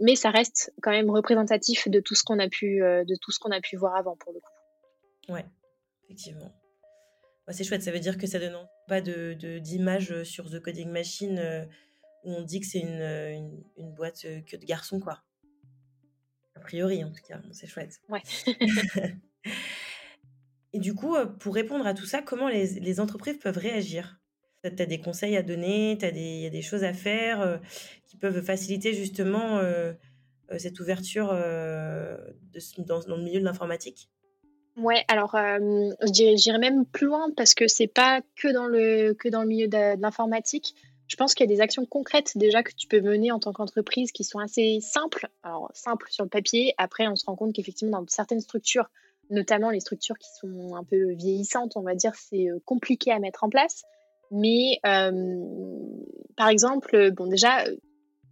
mais 0.00 0.16
ça 0.16 0.30
reste 0.30 0.72
quand 0.82 0.90
même 0.90 1.10
représentatif 1.10 1.88
de 1.88 2.00
tout 2.00 2.14
ce 2.14 2.24
qu'on 2.24 2.38
a 2.38 2.48
pu, 2.48 2.78
de 2.78 3.16
tout 3.20 3.32
ce 3.32 3.38
qu'on 3.38 3.50
a 3.50 3.60
pu 3.60 3.76
voir 3.76 3.96
avant 3.96 4.16
pour 4.16 4.32
le 4.32 4.40
coup. 4.40 5.32
Ouais, 5.32 5.44
effectivement. 6.04 6.52
Bah, 7.46 7.52
c'est 7.52 7.64
chouette, 7.64 7.82
ça 7.82 7.92
veut 7.92 8.00
dire 8.00 8.16
que 8.16 8.26
ça 8.26 8.38
donne 8.38 8.56
pas 8.88 9.02
de 9.02 9.34
d'image 9.58 10.22
sur 10.22 10.50
The 10.50 10.60
Coding 10.60 10.90
Machine 10.90 11.68
où 12.24 12.32
on 12.32 12.42
dit 12.42 12.60
que 12.60 12.66
c'est 12.66 12.80
une, 12.80 13.02
une, 13.02 13.64
une, 13.76 13.92
boîte 13.92 14.22
que 14.46 14.56
de 14.56 14.64
garçons, 14.64 14.98
quoi. 14.98 15.22
A 16.54 16.60
priori, 16.60 17.04
en 17.04 17.10
tout 17.10 17.22
cas, 17.28 17.38
c'est 17.52 17.66
chouette. 17.66 18.00
Ouais. 18.08 18.22
Et 20.74 20.80
du 20.80 20.92
coup, 20.92 21.14
euh, 21.14 21.24
pour 21.24 21.54
répondre 21.54 21.86
à 21.86 21.94
tout 21.94 22.04
ça, 22.04 22.20
comment 22.20 22.48
les, 22.48 23.00
entreprises 23.00 23.38
peuvent 23.38 23.56
réagir? 23.56 24.20
Tu 24.64 24.82
as 24.82 24.86
des 24.86 24.98
conseils 24.98 25.36
à 25.36 25.42
donner, 25.42 25.92
il 25.92 26.42
y 26.42 26.46
a 26.46 26.50
des 26.50 26.62
choses 26.62 26.82
à 26.84 26.92
faire 26.92 27.40
euh, 27.40 27.58
qui 28.06 28.16
peuvent 28.16 28.42
faciliter 28.42 28.92
justement 28.92 29.58
euh, 29.58 29.92
cette 30.58 30.80
ouverture 30.80 31.28
dans, 31.28 33.00
le 33.06 33.22
milieu 33.22 33.38
de 33.38 33.44
l'informatique? 33.44 34.10
Ouais, 34.76 35.04
alors 35.06 35.36
j'irai 36.12 36.58
même 36.58 36.84
plus 36.86 37.06
loin 37.06 37.28
parce 37.36 37.54
que 37.54 37.68
c'est 37.68 37.86
pas 37.86 38.22
que 38.34 38.48
dans 38.48 38.66
le 38.66 39.14
que 39.14 39.28
dans 39.28 39.42
le 39.42 39.48
milieu 39.48 39.68
de 39.68 40.00
l'informatique. 40.00 40.74
Je 41.06 41.16
pense 41.16 41.34
qu'il 41.34 41.48
y 41.48 41.52
a 41.52 41.54
des 41.54 41.60
actions 41.60 41.84
concrètes 41.86 42.36
déjà 42.36 42.62
que 42.62 42.72
tu 42.74 42.88
peux 42.88 43.00
mener 43.00 43.30
en 43.30 43.38
tant 43.38 43.52
qu'entreprise 43.52 44.10
qui 44.10 44.24
sont 44.24 44.38
assez 44.38 44.80
simples. 44.80 45.28
Alors, 45.42 45.70
simples 45.74 46.06
sur 46.10 46.24
le 46.24 46.30
papier. 46.30 46.74
Après, 46.78 47.06
on 47.06 47.14
se 47.14 47.26
rend 47.26 47.36
compte 47.36 47.52
qu'effectivement, 47.52 48.00
dans 48.00 48.08
certaines 48.08 48.40
structures, 48.40 48.88
notamment 49.30 49.70
les 49.70 49.80
structures 49.80 50.18
qui 50.18 50.28
sont 50.38 50.74
un 50.74 50.84
peu 50.84 51.12
vieillissantes, 51.12 51.76
on 51.76 51.82
va 51.82 51.94
dire, 51.94 52.14
c'est 52.14 52.50
euh, 52.50 52.58
compliqué 52.64 53.10
à 53.10 53.18
mettre 53.18 53.44
en 53.44 53.48
place. 53.48 53.82
Mais 54.30 54.78
euh, 54.86 55.12
par 56.36 56.48
exemple, 56.48 57.12
bon, 57.12 57.26
déjà, 57.26 57.64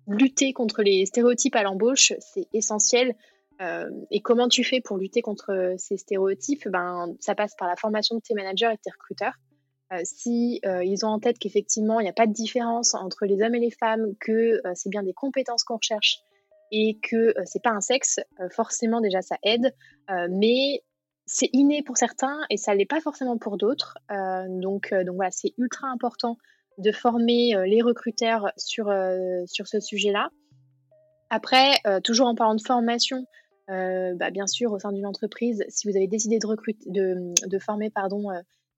lutter 0.09 0.53
contre 0.53 0.83
les 0.83 1.07
stéréotypes 1.07 1.57
à 1.57 1.63
l'embauche, 1.63 2.13
c'est 2.19 2.49
essentiel. 2.53 3.15
Euh, 3.61 3.89
et 4.11 4.21
comment 4.21 4.49
tu 4.49 4.65
fais 4.65 4.81
pour 4.81 4.97
lutter 4.97 5.23
contre 5.23 5.75
ces 5.77 5.97
stéréotypes? 5.97 6.67
Ben, 6.69 7.15
Ça 7.21 7.35
passe 7.35 7.55
par 7.57 7.69
la 7.69 7.77
formation 7.77 8.17
de 8.17 8.21
tes 8.21 8.35
managers 8.35 8.71
et 8.73 8.79
tes 8.79 8.91
recruteurs. 8.91 9.35
Euh, 9.93 10.01
si 10.05 10.61
euh, 10.65 10.83
ils 10.85 11.05
ont 11.05 11.11
en 11.11 11.19
tête 11.19 11.39
qu'effectivement 11.39 12.01
il 12.01 12.05
n'y 12.05 12.09
a 12.09 12.15
pas 12.15 12.27
de 12.27 12.33
différence 12.33 12.95
entre 12.95 13.27
les 13.27 13.43
hommes 13.43 13.55
et 13.55 13.61
les 13.61 13.71
femmes, 13.71 14.15
que 14.21 14.61
euh, 14.67 14.73
c'est 14.75 14.89
bien 14.89 15.03
des 15.03 15.13
compétences 15.13 15.65
qu'on 15.65 15.77
recherche 15.77 16.21
et 16.73 16.99
que 17.03 17.35
c'est 17.45 17.63
pas 17.63 17.71
un 17.71 17.81
sexe, 17.81 18.19
forcément 18.51 19.01
déjà 19.01 19.23
ça 19.23 19.37
aide, 19.45 19.73
mais 20.31 20.83
c'est 21.27 21.51
inné 21.53 21.83
pour 21.83 21.97
certains 21.97 22.41
et 22.51 22.57
ça 22.57 22.75
l'est 22.75 22.87
pas 22.87 23.01
forcément 23.01 23.39
pour 23.39 23.59
d'autres. 23.59 23.99
donc, 24.49 24.93
voilà, 25.15 25.31
c'est 25.31 25.53
ultra 25.59 25.89
important 25.89 26.39
de 26.79 26.91
former 26.91 27.55
les 27.67 27.83
recruteurs 27.83 28.51
sur, 28.57 28.93
sur 29.47 29.69
ce 29.69 29.79
sujet-là. 29.79 30.31
Après, 31.29 31.75
toujours 32.03 32.27
en 32.27 32.35
parlant 32.35 32.55
de 32.55 32.63
formation, 32.63 33.27
bah, 33.69 34.31
bien 34.31 34.47
sûr, 34.47 34.73
au 34.73 34.79
sein 34.79 34.93
d'une 34.93 35.07
entreprise, 35.07 35.65
si 35.69 35.89
vous 35.89 35.97
avez 35.97 36.09
décidé 36.09 36.39
de, 36.39 36.47
recruter, 36.47 36.91
de, 36.91 37.59
former 37.59 37.91
pardon, 37.91 38.31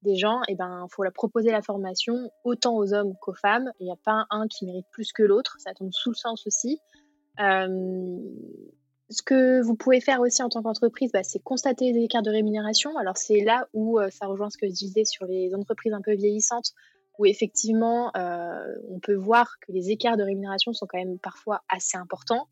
des 0.05 0.15
gens, 0.15 0.41
il 0.47 0.53
eh 0.53 0.55
ben, 0.55 0.85
faut 0.89 1.03
proposer 1.13 1.51
la 1.51 1.61
formation 1.61 2.29
autant 2.43 2.75
aux 2.75 2.93
hommes 2.93 3.13
qu'aux 3.21 3.33
femmes. 3.33 3.71
Il 3.79 3.85
n'y 3.85 3.91
a 3.91 3.97
pas 4.03 4.25
un 4.29 4.47
qui 4.47 4.65
mérite 4.65 4.85
plus 4.91 5.11
que 5.11 5.23
l'autre, 5.23 5.57
ça 5.59 5.73
tombe 5.73 5.91
sous 5.91 6.11
le 6.11 6.15
sens 6.15 6.45
aussi. 6.47 6.79
Ce 7.37 9.21
que 9.21 9.61
vous 9.61 9.75
pouvez 9.75 10.01
faire 10.01 10.19
aussi 10.21 10.41
en 10.41 10.49
tant 10.49 10.63
qu'entreprise, 10.63 11.11
bah, 11.11 11.23
c'est 11.23 11.39
constater 11.39 11.91
les 11.91 12.03
écarts 12.03 12.23
de 12.23 12.31
rémunération. 12.31 12.97
Alors 12.97 13.17
c'est 13.17 13.41
là 13.41 13.67
où 13.73 13.99
ça 14.09 14.27
rejoint 14.27 14.49
ce 14.49 14.57
que 14.57 14.67
je 14.67 14.73
disais 14.73 15.05
sur 15.05 15.25
les 15.25 15.53
entreprises 15.53 15.93
un 15.93 16.01
peu 16.01 16.13
vieillissantes, 16.13 16.71
où 17.19 17.25
effectivement 17.25 18.11
on 18.15 18.99
peut 18.99 19.15
voir 19.15 19.57
que 19.61 19.71
les 19.71 19.91
écarts 19.91 20.17
de 20.17 20.23
rémunération 20.23 20.73
sont 20.73 20.87
quand 20.87 20.97
même 20.97 21.19
parfois 21.19 21.61
assez 21.69 21.97
importants. 21.97 22.47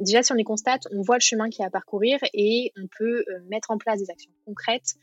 déjà, 0.00 0.22
si 0.22 0.32
on 0.32 0.36
les 0.36 0.44
constate, 0.44 0.82
on 0.92 1.02
voit 1.02 1.16
le 1.16 1.22
chemin 1.22 1.48
qu'il 1.48 1.60
y 1.60 1.64
a 1.64 1.68
à 1.68 1.70
parcourir 1.70 2.18
et 2.34 2.72
on 2.76 2.86
peut 2.98 3.24
mettre 3.48 3.70
en 3.70 3.78
place 3.78 4.00
des 4.00 4.10
actions 4.10 4.32
concrètes 4.44 4.96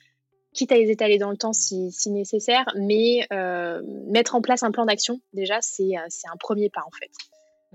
quitte 0.53 0.71
à 0.71 0.77
les 0.77 0.89
étaler 0.89 1.17
dans 1.17 1.31
le 1.31 1.37
temps 1.37 1.53
si, 1.53 1.91
nécessaire, 2.07 2.65
mais 2.75 3.27
euh, 3.33 3.81
mettre 4.07 4.35
en 4.35 4.41
place 4.41 4.63
un 4.63 4.71
plan 4.71 4.85
d'action, 4.85 5.19
déjà, 5.33 5.59
c'est 5.61 5.97
euh, 5.97 6.31
un 6.31 6.37
premier 6.37 6.69
pas 6.69 6.83
en 6.85 6.91
fait. 6.91 7.11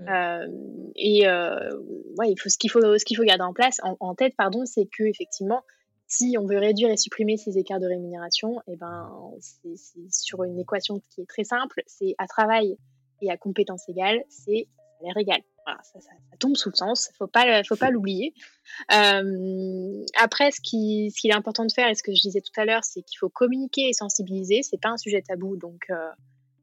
Euh, 0.07 0.47
et 0.95 1.27
ouais, 1.27 2.31
il 2.31 2.39
faut, 2.39 2.49
ce 2.49 2.57
qu'il 2.57 2.71
faut, 2.71 2.81
ce 2.81 3.15
faut 3.15 3.23
garder 3.23 3.43
en 3.43 3.53
place, 3.53 3.79
en, 3.83 4.15
tête, 4.15 4.33
pardon, 4.37 4.65
c'est 4.65 4.85
que 4.85 5.03
effectivement, 5.03 5.61
si 6.07 6.35
on 6.39 6.45
veut 6.45 6.57
réduire 6.57 6.89
et 6.89 6.97
supprimer 6.97 7.37
ces 7.37 7.57
écarts 7.57 7.79
de 7.79 7.87
rémunération, 7.87 8.59
et 8.61 8.73
eh 8.73 8.75
ben, 8.77 9.11
c'est 9.41 10.11
sur 10.11 10.43
une 10.43 10.59
équation 10.59 11.01
qui 11.09 11.21
est 11.21 11.29
très 11.29 11.43
simple, 11.43 11.81
c'est 11.85 12.15
à 12.17 12.27
travail 12.27 12.77
et 13.21 13.29
à 13.29 13.37
compétence 13.37 13.87
égale, 13.89 14.23
c'est 14.29 14.67
salaire 14.99 15.17
égal 15.17 15.41
ça, 15.83 15.99
tombe 16.39 16.55
sous 16.55 16.69
le 16.69 16.75
sens, 16.75 17.09
faut 17.17 17.27
pas, 17.27 17.63
faut 17.63 17.75
pas 17.75 17.89
l'oublier. 17.89 18.33
Euh, 18.93 20.03
après, 20.17 20.51
ce 20.51 20.61
qui, 20.61 21.11
ce 21.13 21.21
qu'il 21.21 21.31
est 21.31 21.35
important 21.35 21.65
de 21.65 21.71
faire, 21.71 21.89
et 21.89 21.95
ce 21.95 22.03
que 22.03 22.13
je 22.13 22.21
disais 22.21 22.41
tout 22.41 22.59
à 22.59 22.65
l'heure, 22.65 22.83
c'est 22.83 23.01
qu'il 23.01 23.17
faut 23.17 23.29
communiquer 23.29 23.89
et 23.89 23.93
sensibiliser. 23.93 24.61
C'est 24.63 24.79
pas 24.79 24.89
un 24.89 24.97
sujet 24.97 25.21
tabou, 25.21 25.57
donc 25.57 25.85
euh, 25.89 26.09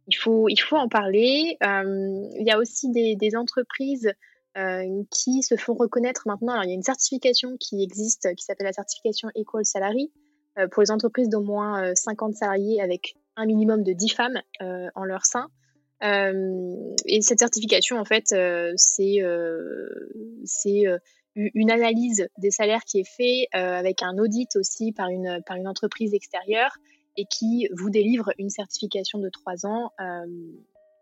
il 0.07 0.15
faut, 0.15 0.49
il 0.49 0.59
faut 0.59 0.77
en 0.77 0.89
parler. 0.89 1.57
Euh, 1.63 2.29
il 2.39 2.47
y 2.47 2.51
a 2.51 2.59
aussi 2.59 2.91
des, 2.91 3.37
entreprises 3.37 4.13
qui 5.11 5.43
se 5.43 5.55
font 5.57 5.75
reconnaître 5.75 6.23
maintenant. 6.25 6.55
Alors, 6.55 6.65
il 6.65 6.69
y 6.69 6.73
a 6.73 6.75
une 6.75 6.83
certification 6.83 7.59
qui 7.61 7.83
existe, 7.83 8.35
qui 8.37 8.43
s'appelle 8.43 8.65
la 8.65 8.73
certification 8.73 9.29
Equal 9.35 9.67
Salary 9.67 10.11
pour 10.71 10.81
les 10.83 10.91
entreprises 10.91 11.29
d'au 11.29 11.43
moins 11.43 11.95
50 11.95 12.35
salariés 12.35 12.81
avec 12.81 13.17
un 13.37 13.45
minimum 13.45 13.83
de 13.83 13.93
10 13.93 14.09
femmes 14.09 14.41
en 14.61 15.05
leur 15.05 15.27
sein. 15.27 15.51
Euh, 16.03 16.95
et 17.07 17.23
cette 17.23 17.39
certification, 17.39 17.99
en 17.99 18.05
fait, 18.05 18.33
euh, 18.33 18.73
c'est 18.77 19.23
euh, 19.23 19.89
une 21.35 21.71
analyse 21.71 22.29
des 22.39 22.51
salaires 22.51 22.85
qui 22.85 23.01
est 23.01 23.09
fait 23.09 23.49
avec 23.53 24.03
un 24.03 24.19
audit 24.19 24.57
aussi 24.57 24.93
par 24.93 25.09
une, 25.09 25.43
par 25.47 25.57
une 25.57 25.69
entreprise 25.69 26.15
extérieure 26.15 26.77
et 27.17 27.25
qui 27.27 27.69
vous 27.73 27.91
délivre 27.91 28.31
une 28.39 28.51
certification 28.51 29.19
de 29.19 29.29
trois 29.29 29.67
ans 29.67 29.91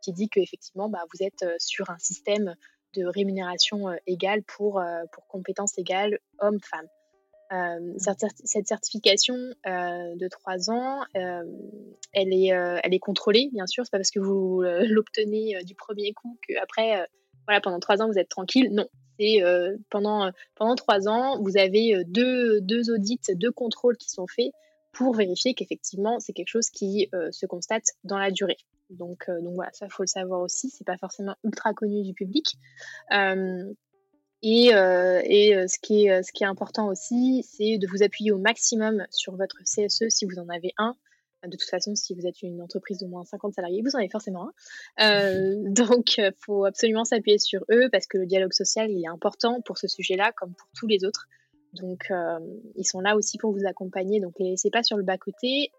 qui 0.02 0.12
dit 0.12 0.28
qu'effectivement, 0.28 0.88
bah, 0.88 1.02
vous 1.12 1.24
êtes 1.24 1.44
sur 1.58 1.90
un 1.90 1.98
système 1.98 2.54
de 2.94 3.06
rémunération 3.06 3.86
égale 4.06 4.42
pour, 4.42 4.82
pour 5.12 5.26
compétences 5.26 5.78
égales 5.78 6.18
hommes-femmes. 6.38 6.88
Euh, 7.52 7.92
cette 7.98 8.66
certification 8.66 9.34
euh, 9.34 10.16
de 10.16 10.28
trois 10.28 10.70
ans, 10.70 11.02
euh, 11.14 11.44
elle, 12.12 12.32
est, 12.32 12.48
elle 12.48 12.94
est 12.94 12.98
contrôlée, 12.98 13.50
bien 13.52 13.66
sûr. 13.66 13.84
C'est 13.84 13.90
pas 13.90 13.98
parce 13.98 14.10
que 14.10 14.20
vous 14.20 14.62
l'obtenez 14.88 15.62
du 15.64 15.74
premier 15.74 16.12
coup 16.12 16.38
qu'après, 16.46 17.06
voilà, 17.46 17.60
pendant 17.60 17.80
trois 17.80 18.02
ans, 18.02 18.08
vous 18.08 18.18
êtes 18.18 18.28
tranquille. 18.28 18.70
Non, 18.72 18.88
c'est 19.18 19.40
pendant, 19.90 20.30
pendant 20.54 20.74
trois 20.74 21.08
ans, 21.08 21.40
vous 21.40 21.56
avez 21.56 22.02
deux, 22.06 22.60
deux 22.60 22.90
audits, 22.90 23.20
deux 23.34 23.52
contrôles 23.52 23.96
qui 23.96 24.10
sont 24.10 24.26
faits 24.26 24.52
pour 24.94 25.14
vérifier 25.14 25.54
qu'effectivement, 25.54 26.20
c'est 26.20 26.32
quelque 26.32 26.48
chose 26.48 26.70
qui 26.70 27.10
se 27.30 27.46
constate 27.46 27.84
dans 28.04 28.18
la 28.18 28.30
durée. 28.30 28.58
Donc, 28.90 29.26
donc 29.28 29.54
voilà, 29.54 29.72
ça, 29.72 29.88
faut 29.88 30.02
le 30.02 30.08
savoir 30.08 30.40
aussi. 30.40 30.70
C'est 30.70 30.84
pas 30.84 30.98
forcément 30.98 31.34
ultra 31.44 31.72
connu 31.74 32.02
du 32.02 32.14
public. 32.14 32.56
Et, 34.46 34.74
euh, 34.74 35.22
et 35.24 35.56
euh, 35.56 35.66
ce, 35.66 35.78
qui 35.78 36.04
est, 36.04 36.10
euh, 36.10 36.22
ce 36.22 36.30
qui 36.30 36.44
est 36.44 36.46
important 36.46 36.88
aussi, 36.88 37.42
c'est 37.50 37.78
de 37.78 37.86
vous 37.86 38.02
appuyer 38.02 38.30
au 38.30 38.36
maximum 38.36 39.06
sur 39.10 39.34
votre 39.36 39.56
CSE 39.62 40.10
si 40.10 40.26
vous 40.26 40.38
en 40.38 40.50
avez 40.50 40.74
un. 40.76 40.94
De 41.44 41.56
toute 41.56 41.68
façon, 41.68 41.94
si 41.94 42.14
vous 42.14 42.26
êtes 42.26 42.42
une 42.42 42.60
entreprise 42.60 42.98
d'au 42.98 43.06
moins 43.06 43.24
50 43.24 43.54
salariés, 43.54 43.80
vous 43.82 43.96
en 43.96 44.00
avez 44.00 44.10
forcément 44.10 44.50
un. 44.98 45.54
donc, 45.72 46.18
il 46.18 46.32
faut 46.40 46.66
absolument 46.66 47.06
s'appuyer 47.06 47.38
sur 47.38 47.64
eux 47.70 47.88
parce 47.90 48.06
que 48.06 48.18
le 48.18 48.26
dialogue 48.26 48.52
social, 48.52 48.90
il 48.90 49.02
est 49.02 49.08
important 49.08 49.62
pour 49.62 49.78
ce 49.78 49.88
sujet-là 49.88 50.32
comme 50.36 50.52
pour 50.52 50.68
tous 50.74 50.86
les 50.86 51.06
autres. 51.06 51.26
Donc, 51.74 52.12
ils 52.76 52.86
sont 52.86 53.00
là 53.00 53.16
aussi 53.16 53.38
pour 53.38 53.52
vous 53.52 53.66
accompagner. 53.66 54.20
Donc, 54.20 54.38
ne 54.38 54.44
les 54.44 54.50
laissez 54.52 54.70
pas 54.70 54.82
sur 54.82 54.96
le 54.96 55.02
bas-côté. 55.02 55.70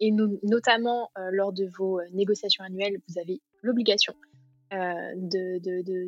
et 0.00 0.10
notamment, 0.42 1.10
lors 1.30 1.52
de 1.52 1.66
vos 1.78 2.00
négociations 2.12 2.64
annuelles, 2.64 2.98
vous 3.08 3.18
avez 3.18 3.40
l'obligation 3.62 4.14
euh, 4.72 5.58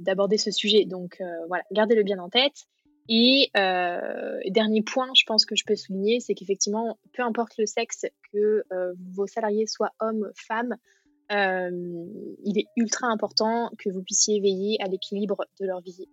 d'aborder 0.00 0.38
ce 0.38 0.50
sujet. 0.50 0.86
Donc 0.86 1.18
euh, 1.20 1.24
voilà, 1.48 1.62
gardez-le 1.72 2.02
bien 2.02 2.18
en 2.18 2.28
tête. 2.28 2.64
Et 3.08 3.50
euh, 3.56 4.40
dernier 4.48 4.82
point, 4.82 5.08
je 5.14 5.24
pense 5.26 5.44
que 5.46 5.54
je 5.54 5.64
peux 5.64 5.76
souligner, 5.76 6.18
c'est 6.18 6.34
qu'effectivement, 6.34 6.98
peu 7.12 7.22
importe 7.22 7.56
le 7.58 7.66
sexe, 7.66 8.06
que 8.32 8.64
vos 9.14 9.26
salariés 9.28 9.66
soient 9.66 9.92
hommes, 10.00 10.32
femmes, 10.34 10.74
il 11.30 12.58
est 12.58 12.66
ultra 12.76 13.06
important 13.06 13.70
que 13.78 13.90
vous 13.90 14.02
puissiez 14.02 14.40
veiller 14.40 14.78
à 14.82 14.88
l'équilibre 14.88 15.44
de 15.60 15.66
leur 15.66 15.80
vie 15.80 16.08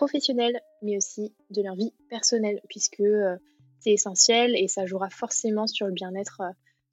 professionnelle, 0.00 0.60
mais 0.82 0.96
aussi 0.96 1.34
de 1.50 1.62
leur 1.62 1.74
vie 1.74 1.92
personnelle, 2.08 2.60
puisque 2.68 3.02
c'est 3.80 3.92
essentiel 3.92 4.56
et 4.56 4.68
ça 4.68 4.86
jouera 4.86 5.10
forcément 5.10 5.66
sur 5.66 5.86
le 5.86 5.92
bien-être 5.92 6.42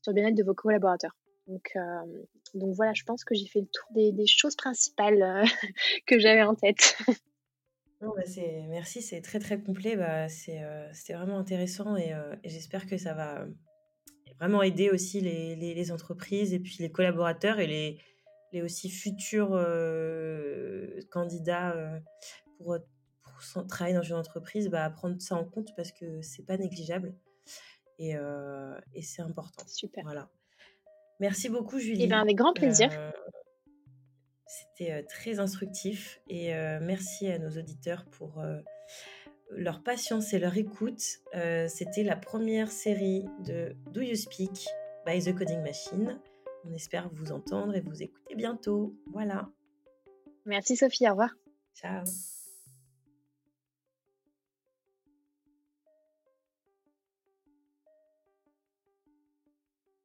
le 0.08 0.14
bien-être 0.14 0.36
de 0.36 0.44
vos 0.44 0.54
collaborateurs. 0.54 1.16
Donc, 1.48 1.72
euh, 1.76 2.26
donc 2.54 2.76
voilà, 2.76 2.94
je 2.94 3.04
pense 3.04 3.24
que 3.24 3.36
j'ai 3.36 3.48
fait 3.48 3.62
le 3.62 3.68
tour 3.68 3.88
des, 3.92 4.28
choses 4.28 4.56
principales 4.56 5.22
euh, 5.22 5.46
que 6.06 6.20
j'avais 6.20 6.44
en 6.44 6.56
tête. 6.56 6.98
Non, 8.00 8.14
merci, 8.70 9.02
c'est 9.02 9.22
très 9.22 9.40
très 9.40 9.60
complet. 9.60 9.96
Bah, 9.96 10.28
euh, 10.28 10.90
C'était 10.94 11.14
vraiment 11.14 11.40
intéressant 11.40 11.96
et, 11.96 12.14
j'espère 12.44 12.86
que 12.86 12.96
ça 12.96 13.16
va 13.16 13.48
vraiment 14.40 14.62
aider 14.62 14.92
aussi 14.92 15.20
les, 15.20 15.56
les, 15.56 15.92
entreprises 15.92 16.54
et 16.54 16.60
puis 16.60 16.76
les 16.78 16.92
collaborateurs 16.92 17.60
et 17.60 17.66
les, 17.66 18.00
les 18.52 18.62
aussi 18.62 18.92
futurs 18.92 19.60
candidats 21.10 21.76
pour, 22.60 22.78
travailler 23.68 23.96
dans 23.96 24.02
une 24.02 24.16
entreprise 24.16 24.70
bah, 24.70 24.90
prendre 24.90 25.22
ça 25.22 25.36
en 25.36 25.46
compte 25.46 25.76
parce 25.76 25.92
que 25.92 26.22
c'est 26.22 26.46
pas 26.46 26.58
négligeable 26.58 27.14
et, 28.00 28.16
et 28.94 29.02
c'est 29.02 29.22
important. 29.22 29.66
Super. 29.68 30.04
Voilà. 30.04 30.30
Merci 31.20 31.50
beaucoup, 31.50 31.80
Julie. 31.80 32.04
Eh 32.04 32.08
bien, 32.08 32.22
avec 32.22 32.36
grand 32.36 32.54
plaisir. 32.54 32.90
Euh, 32.92 33.12
c'était 34.46 34.92
euh, 34.92 35.02
très 35.08 35.40
instructif 35.40 36.22
et 36.30 36.54
euh, 36.54 36.80
merci 36.82 37.28
à 37.28 37.40
nos 37.40 37.50
auditeurs 37.50 38.06
pour 38.06 38.44
leur 39.52 39.82
patience 39.82 40.34
et 40.34 40.40
leur 40.40 40.58
écoute. 40.58 41.04
C'était 41.68 42.04
la 42.04 42.16
première 42.16 42.70
série 42.70 43.26
de 43.46 43.76
Do 43.92 44.02
You 44.02 44.16
Speak 44.16 44.68
by 45.06 45.24
The 45.24 45.36
Coding 45.36 45.62
Machine. 45.62 46.20
On 46.66 46.74
espère 46.74 47.10
vous 47.14 47.32
entendre 47.32 47.76
et 47.76 47.82
vous 47.82 48.04
écouter 48.04 48.36
bientôt. 48.36 48.94
Voilà. 49.14 49.50
Merci 50.46 50.76
Sophie, 50.76 51.08
au 51.08 51.12
revoir. 51.12 51.32
Ciao. 51.74 52.04